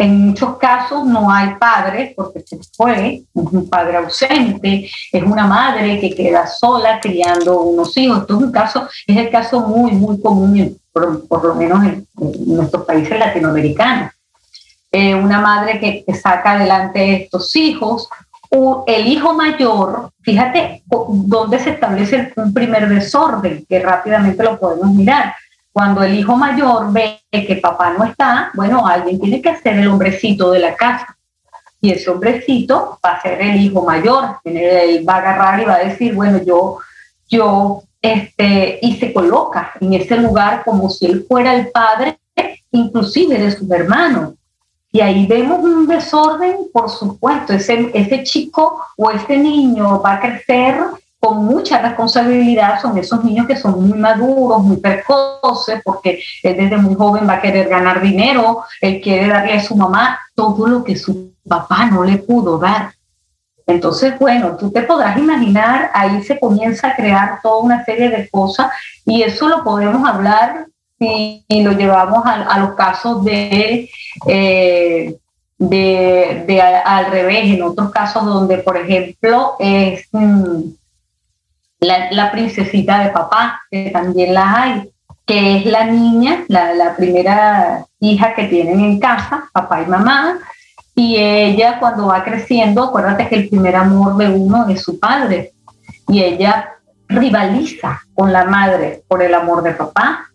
En 0.00 0.28
muchos 0.28 0.56
casos 0.58 1.04
no 1.04 1.28
hay 1.28 1.56
padre 1.56 2.14
porque 2.16 2.38
se 2.46 2.56
fue, 2.72 3.16
es 3.16 3.22
un 3.34 3.68
padre 3.68 3.96
ausente, 3.96 4.88
es 5.10 5.22
una 5.24 5.44
madre 5.44 5.98
que 5.98 6.14
queda 6.14 6.46
sola 6.46 7.00
criando 7.00 7.62
unos 7.62 7.96
hijos. 7.96 8.20
Esto 8.20 8.36
es 8.36 8.44
un 8.44 8.52
caso, 8.52 8.88
es 9.08 9.16
el 9.16 9.28
caso 9.28 9.58
muy, 9.58 9.90
muy 9.90 10.22
común, 10.22 10.78
por, 10.92 11.44
lo 11.44 11.54
menos 11.56 11.84
en, 11.84 12.06
nuestros 12.46 12.84
países 12.86 13.18
latinoamericanos. 13.18 14.12
Eh, 14.92 15.16
una 15.16 15.40
madre 15.40 15.80
que, 15.80 16.04
que, 16.04 16.14
saca 16.14 16.52
adelante 16.52 17.24
estos 17.24 17.56
hijos, 17.56 18.08
o 18.50 18.84
el 18.86 19.08
hijo 19.08 19.34
mayor, 19.34 20.12
fíjate 20.22 20.84
dónde 20.86 21.58
se 21.58 21.70
establece 21.70 22.32
un 22.36 22.54
primer 22.54 22.88
desorden, 22.88 23.66
que 23.68 23.80
rápidamente 23.80 24.44
lo 24.44 24.60
podemos 24.60 24.90
mirar 24.92 25.34
cuando 25.78 26.02
el 26.02 26.18
hijo 26.18 26.34
mayor 26.34 26.92
ve 26.92 27.20
que 27.30 27.60
papá 27.62 27.94
no 27.96 28.04
está, 28.04 28.50
bueno, 28.54 28.84
alguien 28.84 29.20
tiene 29.20 29.40
que 29.40 29.54
ser 29.58 29.78
el 29.78 29.86
hombrecito 29.86 30.50
de 30.50 30.58
la 30.58 30.74
casa. 30.74 31.16
Y 31.80 31.92
ese 31.92 32.10
hombrecito 32.10 32.98
va 33.06 33.10
a 33.10 33.22
ser 33.22 33.40
el 33.40 33.60
hijo 33.60 33.84
mayor. 33.84 34.40
Él 34.42 35.08
va 35.08 35.14
a 35.14 35.18
agarrar 35.18 35.60
y 35.60 35.64
va 35.66 35.74
a 35.74 35.84
decir, 35.84 36.16
bueno, 36.16 36.42
yo, 36.42 36.78
yo, 37.28 37.84
este, 38.02 38.80
y 38.82 38.96
se 38.96 39.12
coloca 39.12 39.70
en 39.80 39.92
ese 39.94 40.16
lugar 40.16 40.64
como 40.64 40.90
si 40.90 41.06
él 41.06 41.24
fuera 41.28 41.54
el 41.54 41.68
padre, 41.68 42.18
inclusive 42.72 43.38
de 43.38 43.52
sus 43.52 43.70
hermanos. 43.70 44.34
Y 44.90 45.00
ahí 45.00 45.28
vemos 45.28 45.60
un 45.60 45.86
desorden, 45.86 46.56
por 46.72 46.90
supuesto, 46.90 47.52
ese, 47.52 47.88
ese 47.94 48.24
chico 48.24 48.82
o 48.96 49.12
ese 49.12 49.38
niño 49.38 50.02
va 50.02 50.14
a 50.14 50.20
crecer 50.20 50.74
con 51.20 51.44
mucha 51.44 51.80
responsabilidad 51.82 52.80
son 52.80 52.96
esos 52.96 53.24
niños 53.24 53.46
que 53.46 53.56
son 53.56 53.88
muy 53.88 53.98
maduros, 53.98 54.62
muy 54.62 54.76
precoces, 54.76 55.80
porque 55.84 56.22
él 56.42 56.56
desde 56.56 56.76
muy 56.76 56.94
joven 56.94 57.28
va 57.28 57.34
a 57.34 57.40
querer 57.40 57.68
ganar 57.68 58.00
dinero, 58.00 58.62
él 58.80 59.00
quiere 59.00 59.26
darle 59.26 59.54
a 59.54 59.62
su 59.62 59.74
mamá 59.74 60.20
todo 60.34 60.68
lo 60.68 60.84
que 60.84 60.96
su 60.96 61.32
papá 61.46 61.86
no 61.86 62.04
le 62.04 62.18
pudo 62.18 62.58
dar. 62.58 62.92
Entonces, 63.66 64.18
bueno, 64.18 64.56
tú 64.56 64.70
te 64.70 64.82
podrás 64.82 65.18
imaginar, 65.18 65.90
ahí 65.92 66.22
se 66.22 66.38
comienza 66.38 66.88
a 66.88 66.96
crear 66.96 67.40
toda 67.42 67.58
una 67.58 67.84
serie 67.84 68.08
de 68.08 68.28
cosas 68.30 68.70
y 69.04 69.22
eso 69.22 69.48
lo 69.48 69.64
podemos 69.64 70.08
hablar 70.08 70.66
si 70.98 71.44
lo 71.62 71.72
llevamos 71.72 72.22
a, 72.24 72.58
los 72.58 72.74
casos 72.74 73.24
de, 73.24 73.88
eh, 74.26 75.16
de, 75.58 76.44
de, 76.46 76.60
al 76.60 77.10
revés, 77.10 77.44
en 77.44 77.62
otros 77.62 77.90
casos 77.90 78.24
donde, 78.24 78.58
por 78.58 78.76
ejemplo, 78.76 79.56
es... 79.58 80.06
Mm, 80.12 80.77
la, 81.80 82.30
princesita 82.30 83.04
de 83.04 83.10
papá, 83.10 83.62
que 83.70 83.90
también 83.90 84.34
la 84.34 84.62
hay, 84.62 84.90
que 85.26 85.58
es 85.58 85.66
la 85.66 85.84
niña, 85.84 86.44
la, 86.48 86.74
la 86.74 86.96
primera 86.96 87.84
hija 88.00 88.34
que 88.34 88.44
tienen 88.44 88.80
en 88.80 88.98
casa, 88.98 89.48
papá 89.52 89.82
y 89.82 89.86
mamá, 89.86 90.38
y 90.94 91.16
ella 91.16 91.78
cuando 91.78 92.06
va 92.06 92.24
creciendo, 92.24 92.84
acuérdate 92.84 93.28
que 93.28 93.36
el 93.36 93.48
primer 93.48 93.76
amor 93.76 94.16
de 94.16 94.28
uno 94.28 94.68
es 94.68 94.82
su 94.82 94.98
padre, 94.98 95.52
y 96.08 96.22
ella 96.22 96.72
rivaliza 97.08 98.02
con 98.14 98.32
la 98.32 98.44
madre 98.44 99.02
por 99.06 99.22
el 99.22 99.34
amor 99.34 99.62
de 99.62 99.72
papá, 99.72 100.26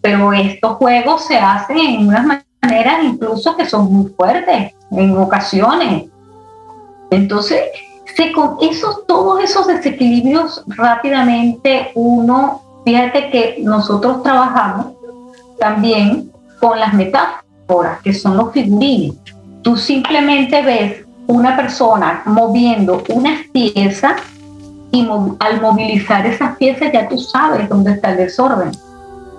pero 0.00 0.32
estos 0.32 0.76
juegos 0.76 1.26
se 1.26 1.38
hacen 1.38 1.78
en 1.78 2.08
unas 2.08 2.44
maneras 2.62 3.02
incluso 3.02 3.56
que 3.56 3.66
son 3.66 3.92
muy 3.92 4.10
fuertes 4.12 4.72
en 4.90 5.16
ocasiones. 5.16 6.04
Entonces, 7.10 7.62
con 8.32 8.56
esos, 8.60 9.06
todos 9.06 9.42
esos 9.42 9.66
desequilibrios 9.66 10.64
rápidamente 10.66 11.92
uno, 11.94 12.62
fíjate 12.84 13.30
que 13.30 13.56
nosotros 13.62 14.22
trabajamos 14.22 14.86
también 15.58 16.30
con 16.60 16.78
las 16.78 16.94
metáforas, 16.94 18.00
que 18.02 18.12
son 18.12 18.36
los 18.36 18.52
figurines. 18.52 19.14
Tú 19.62 19.76
simplemente 19.76 20.62
ves 20.62 21.04
una 21.28 21.56
persona 21.56 22.22
moviendo 22.26 23.02
unas 23.10 23.46
piezas 23.52 24.20
y 24.90 25.06
al 25.38 25.60
movilizar 25.60 26.26
esas 26.26 26.56
piezas 26.56 26.90
ya 26.92 27.08
tú 27.08 27.18
sabes 27.18 27.68
dónde 27.68 27.92
está 27.92 28.10
el 28.10 28.16
desorden. 28.16 28.72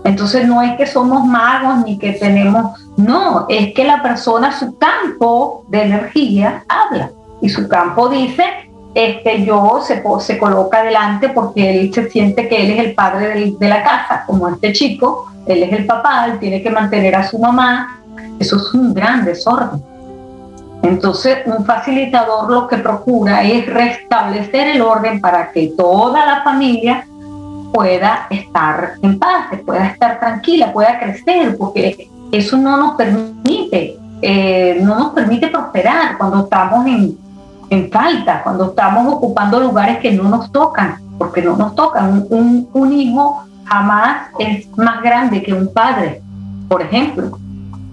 Entonces 0.04 0.48
no 0.48 0.62
es 0.62 0.78
que 0.78 0.86
somos 0.86 1.26
magos 1.26 1.86
ni 1.86 1.98
que 1.98 2.14
tenemos, 2.14 2.80
no, 2.96 3.46
es 3.50 3.74
que 3.74 3.84
la 3.84 4.02
persona, 4.02 4.58
su 4.58 4.78
campo 4.78 5.66
de 5.68 5.84
energía 5.84 6.64
habla 6.70 7.12
y 7.42 7.50
su 7.50 7.68
campo 7.68 8.08
dice, 8.08 8.44
este, 8.94 9.46
yo 9.46 9.82
se, 9.84 10.02
se 10.20 10.38
coloca 10.38 10.80
adelante 10.80 11.30
porque 11.30 11.70
él 11.70 11.94
se 11.94 12.10
siente 12.10 12.48
que 12.48 12.64
él 12.64 12.72
es 12.72 12.80
el 12.86 12.94
padre 12.94 13.56
de, 13.58 13.68
la 13.68 13.84
casa, 13.84 14.24
como 14.26 14.48
este 14.50 14.74
chico, 14.74 15.28
él 15.46 15.64
es 15.64 15.72
el 15.74 15.86
papá, 15.86 16.26
él 16.26 16.40
tiene 16.40 16.62
que 16.62 16.70
mantener 16.70 17.16
a 17.16 17.28
su 17.28 17.38
mamá, 17.38 18.02
eso 18.40 18.58
es 18.58 18.74
un 18.74 18.94
gran 18.94 19.26
desorden. 19.26 19.84
Entonces, 20.82 21.40
un 21.46 21.66
facilitador 21.66 22.50
lo 22.50 22.68
que 22.68 22.78
procura 22.78 23.44
es 23.44 23.66
restablecer 23.66 24.70
el 24.70 24.82
orden 24.82 25.20
para 25.20 25.52
que 25.52 25.74
toda 25.78 26.26
la 26.26 26.42
familia 26.42 27.06
pueda 27.74 28.28
estar 28.30 28.94
en 29.02 29.20
paz, 29.20 29.48
pueda 29.66 29.88
estar 29.88 30.20
tranquila, 30.20 30.72
pueda 30.72 30.98
crecer, 31.00 31.58
porque 31.58 32.10
eso 32.32 32.58
no 32.58 32.78
nos 32.78 32.96
permite, 32.96 33.98
eh, 34.22 34.80
no 34.82 34.98
nos 34.98 35.14
permite 35.14 35.48
prosperar 35.48 36.18
cuando 36.18 36.44
estamos 36.44 36.86
en, 36.88 37.18
en, 37.70 37.92
falta, 37.92 38.44
cuando 38.44 38.66
estamos 38.66 39.14
ocupando 39.14 39.60
lugares 39.60 40.00
que 40.00 40.12
no 40.12 40.24
nos 40.24 40.52
tocan, 40.52 40.96
porque 41.18 41.42
no 41.42 41.56
nos 41.56 41.76
tocan. 41.76 42.26
Un, 42.30 42.70
un 42.74 42.94
hijo 42.94 43.44
jamás 43.66 44.28
es 44.40 44.68
más 44.78 45.02
grande 45.02 45.44
que 45.44 45.54
un 45.54 45.72
padre, 45.72 46.22
por 46.68 46.82
ejemplo. 46.82 47.38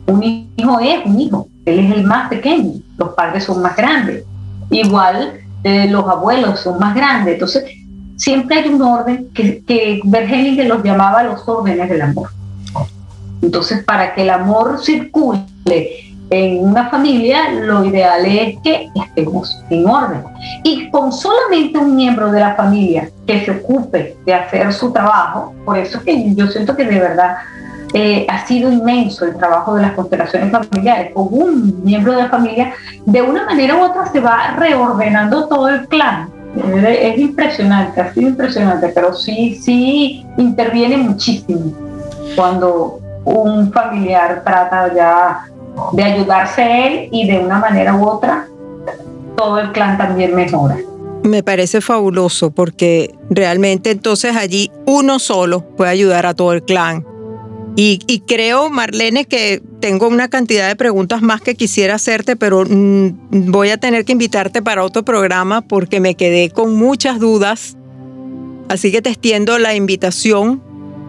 Un 0.06 0.22
hijo 0.22 0.80
es 0.80 1.04
un 1.04 1.20
hijo, 1.20 1.48
él 1.64 1.78
es 1.80 1.92
el 1.92 2.04
más 2.04 2.28
pequeño, 2.28 2.80
los 2.96 3.10
padres 3.10 3.44
son 3.44 3.60
más 3.60 3.76
grandes. 3.76 4.24
Igual 4.70 5.40
eh, 5.62 5.88
los 5.88 6.06
abuelos 6.06 6.60
son 6.60 6.78
más 6.78 6.94
grandes. 6.94 7.34
Entonces, 7.34 7.64
siempre 8.16 8.60
hay 8.60 8.68
un 8.68 8.80
orden 8.82 9.28
que, 9.34 9.64
que 9.64 10.64
los 10.66 10.82
llamaba 10.82 11.22
los 11.22 11.46
órdenes 11.48 11.88
del 11.88 12.02
amor. 12.02 12.30
Entonces, 13.42 13.84
para 13.84 14.14
que 14.14 14.22
el 14.22 14.30
amor 14.30 14.78
circule 14.82 15.44
en 16.30 16.64
una 16.64 16.88
familia, 16.90 17.52
lo 17.52 17.84
ideal 17.84 18.24
es 18.26 18.58
que 18.62 18.88
estemos 18.94 19.62
en 19.70 19.88
orden. 19.88 20.24
Y 20.64 20.90
con 20.90 21.12
solamente 21.12 21.78
un 21.78 21.94
miembro 21.94 22.30
de 22.32 22.40
la 22.40 22.54
familia 22.54 23.10
que 23.26 23.44
se 23.44 23.52
ocupe 23.52 24.16
de 24.24 24.34
hacer 24.34 24.72
su 24.72 24.92
trabajo, 24.92 25.54
por 25.64 25.78
eso 25.78 25.98
es 25.98 26.04
que 26.04 26.34
yo 26.34 26.46
siento 26.48 26.76
que 26.76 26.84
de 26.84 26.98
verdad 26.98 27.36
eh, 27.94 28.26
ha 28.28 28.44
sido 28.46 28.72
inmenso 28.72 29.24
el 29.24 29.36
trabajo 29.36 29.74
de 29.76 29.82
las 29.82 29.92
constelaciones 29.92 30.50
familiares. 30.50 31.12
Con 31.14 31.28
un 31.30 31.84
miembro 31.84 32.12
de 32.12 32.22
la 32.22 32.28
familia, 32.28 32.74
de 33.04 33.22
una 33.22 33.44
manera 33.44 33.76
u 33.76 33.82
otra 33.82 34.06
se 34.06 34.20
va 34.20 34.56
reordenando 34.58 35.46
todo 35.48 35.68
el 35.68 35.86
clan. 35.86 36.28
Es 36.88 37.18
impresionante, 37.18 38.00
ha 38.00 38.12
sido 38.14 38.30
impresionante, 38.30 38.88
pero 38.88 39.12
sí, 39.12 39.60
sí 39.62 40.26
interviene 40.38 40.96
muchísimo 40.96 41.72
cuando 42.34 42.98
un 43.24 43.72
familiar 43.72 44.42
trata 44.44 44.94
ya 44.94 45.46
de 45.92 46.02
ayudarse 46.02 46.86
él 46.86 47.08
y 47.12 47.26
de 47.26 47.38
una 47.38 47.58
manera 47.58 47.94
u 47.94 48.06
otra 48.06 48.48
todo 49.36 49.58
el 49.58 49.72
clan 49.72 49.98
también 49.98 50.34
mejora. 50.34 50.76
Me 51.22 51.42
parece 51.42 51.80
fabuloso 51.80 52.50
porque 52.50 53.14
realmente 53.28 53.90
entonces 53.90 54.36
allí 54.36 54.70
uno 54.86 55.18
solo 55.18 55.62
puede 55.76 55.90
ayudar 55.90 56.24
a 56.26 56.34
todo 56.34 56.52
el 56.52 56.62
clan 56.62 57.04
y, 57.78 58.22
creo, 58.26 58.70
Marlene, 58.70 59.26
que 59.26 59.62
tengo 59.80 60.08
una 60.08 60.28
cantidad 60.28 60.66
de 60.66 60.76
preguntas 60.76 61.20
más 61.20 61.42
que 61.42 61.56
quisiera 61.56 61.96
hacerte, 61.96 62.34
pero 62.34 62.64
mm, 62.66 63.50
voy 63.50 63.68
a 63.68 63.76
tener 63.76 64.06
que 64.06 64.12
invitarte 64.12 64.62
para 64.62 64.82
otro 64.82 65.04
programa 65.04 65.60
porque 65.60 66.00
me 66.00 66.14
quedé 66.14 66.48
con 66.48 66.74
muchas 66.74 67.20
dudas. 67.20 67.76
Así 68.70 68.90
que 68.90 69.02
te 69.02 69.10
extiendo 69.10 69.58
la 69.58 69.74
invitación 69.74 70.62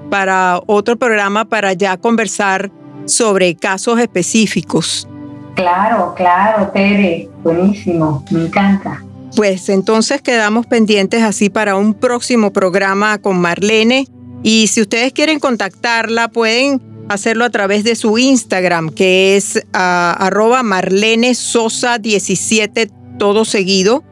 para 0.10 0.60
otro 0.66 0.98
programa 0.98 1.46
para 1.46 1.72
ya 1.72 1.96
conversar 1.96 2.70
sobre 3.08 3.56
casos 3.56 4.00
específicos. 4.00 5.08
Claro, 5.56 6.14
claro, 6.16 6.70
Tere, 6.72 7.30
buenísimo, 7.44 8.24
me 8.30 8.46
encanta. 8.46 9.04
Pues 9.36 9.70
entonces 9.70 10.22
quedamos 10.22 10.68
pendientes 10.68 11.24
así 11.24 11.50
para 11.50 11.76
un 11.76 11.94
próximo 11.94 12.54
programa 12.54 13.18
con 13.18 13.40
Marlene 13.40 14.08
y 14.44 14.68
si 14.68 14.82
ustedes 14.82 15.14
quieren 15.14 15.40
contactarla, 15.40 16.30
pueden 16.30 16.82
hacerlo 17.10 17.46
a 17.46 17.50
través 17.50 17.84
de 17.84 17.96
su 17.96 18.18
Instagram, 18.18 18.90
que 18.90 19.36
es 19.36 19.64
ah, 19.74 20.16
arroba 20.20 20.64
Marlene 20.64 21.34
Sosa 21.34 21.98
17, 21.98 22.92
todo 23.18 23.46
seguido. 23.46 24.04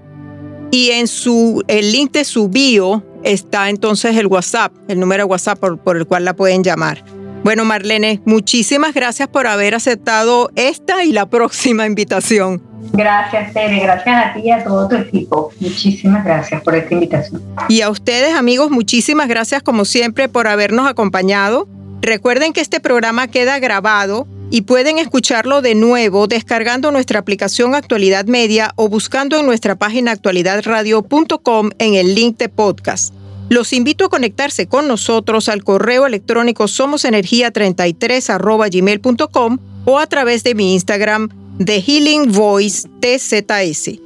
Y 0.71 0.91
en 0.91 1.07
su, 1.07 1.63
el 1.67 1.91
link 1.91 2.11
de 2.11 2.25
su 2.25 2.49
bio 2.49 3.03
está 3.23 3.69
entonces 3.69 4.17
el 4.17 4.27
WhatsApp, 4.27 4.73
el 4.87 4.99
número 4.99 5.23
de 5.23 5.29
WhatsApp 5.29 5.59
por 5.59 5.95
el 5.95 6.05
cual 6.05 6.25
la 6.25 6.35
pueden 6.35 6.63
llamar. 6.63 7.03
Bueno, 7.45 7.63
Marlene, 7.63 8.21
muchísimas 8.25 8.95
gracias 8.95 9.27
por 9.27 9.45
haber 9.45 9.75
aceptado 9.75 10.49
esta 10.55 11.03
y 11.03 11.11
la 11.11 11.27
próxima 11.27 11.85
invitación. 11.85 12.59
Gracias, 12.91 13.53
Tere. 13.53 13.81
Gracias 13.81 14.25
a 14.25 14.33
ti 14.33 14.39
y 14.45 14.49
a 14.49 14.63
todo 14.63 14.87
tu 14.87 14.95
equipo. 14.95 15.51
Muchísimas 15.59 16.25
gracias 16.25 16.63
por 16.63 16.73
esta 16.73 16.95
invitación. 16.95 17.43
Y 17.69 17.81
a 17.81 17.91
ustedes, 17.91 18.33
amigos, 18.33 18.71
muchísimas 18.71 19.27
gracias 19.27 19.61
como 19.61 19.85
siempre 19.85 20.27
por 20.27 20.47
habernos 20.47 20.87
acompañado. 20.87 21.67
Recuerden 22.01 22.51
que 22.51 22.61
este 22.61 22.79
programa 22.79 23.27
queda 23.27 23.59
grabado 23.59 24.25
y 24.49 24.63
pueden 24.63 24.97
escucharlo 24.97 25.61
de 25.61 25.75
nuevo 25.75 26.25
descargando 26.25 26.89
nuestra 26.89 27.19
aplicación 27.19 27.75
Actualidad 27.75 28.25
Media 28.25 28.73
o 28.75 28.89
buscando 28.89 29.37
en 29.37 29.45
nuestra 29.45 29.75
página 29.75 30.13
actualidadradio.com 30.13 31.69
en 31.77 31.93
el 31.93 32.15
link 32.15 32.39
de 32.39 32.49
podcast. 32.49 33.13
Los 33.49 33.73
invito 33.73 34.05
a 34.05 34.09
conectarse 34.09 34.67
con 34.67 34.87
nosotros 34.87 35.49
al 35.49 35.63
correo 35.63 36.05
electrónico 36.05 36.65
somosenergia33 36.65 38.71
gmail.com 38.71 39.57
o 39.85 39.99
a 39.99 40.07
través 40.07 40.43
de 40.43 40.55
mi 40.55 40.73
Instagram 40.73 41.29
The 41.63 41.81
Healing 41.81 42.31
Voice 42.31 42.87
TZS. 42.99 43.99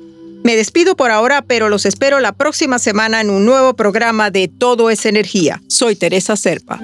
Me 0.44 0.56
despido 0.56 0.96
por 0.96 1.12
ahora, 1.12 1.42
pero 1.42 1.68
los 1.70 1.86
espero 1.86 2.20
la 2.20 2.32
próxima 2.32 2.80
semana 2.80 3.22
en 3.22 3.30
un 3.30 3.46
nuevo 3.46 3.76
programa 3.76 4.32
de 4.32 4.48
Todo 4.48 4.90
es 4.90 5.06
Energía. 5.06 5.62
Soy 5.68 5.96
Teresa 5.96 6.36
Serpa. 6.36 6.80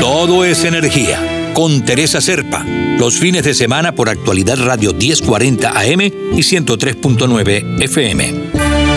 Todo 0.00 0.44
es 0.44 0.64
Energía 0.64 1.52
con 1.54 1.84
Teresa 1.84 2.20
Serpa. 2.20 2.64
Los 2.98 3.18
fines 3.18 3.44
de 3.44 3.54
semana 3.54 3.94
por 3.94 4.08
actualidad 4.08 4.58
Radio 4.58 4.94
1040 4.94 5.70
AM 5.70 6.00
y 6.00 6.38
103.9 6.38 7.82
FM. 7.82 8.91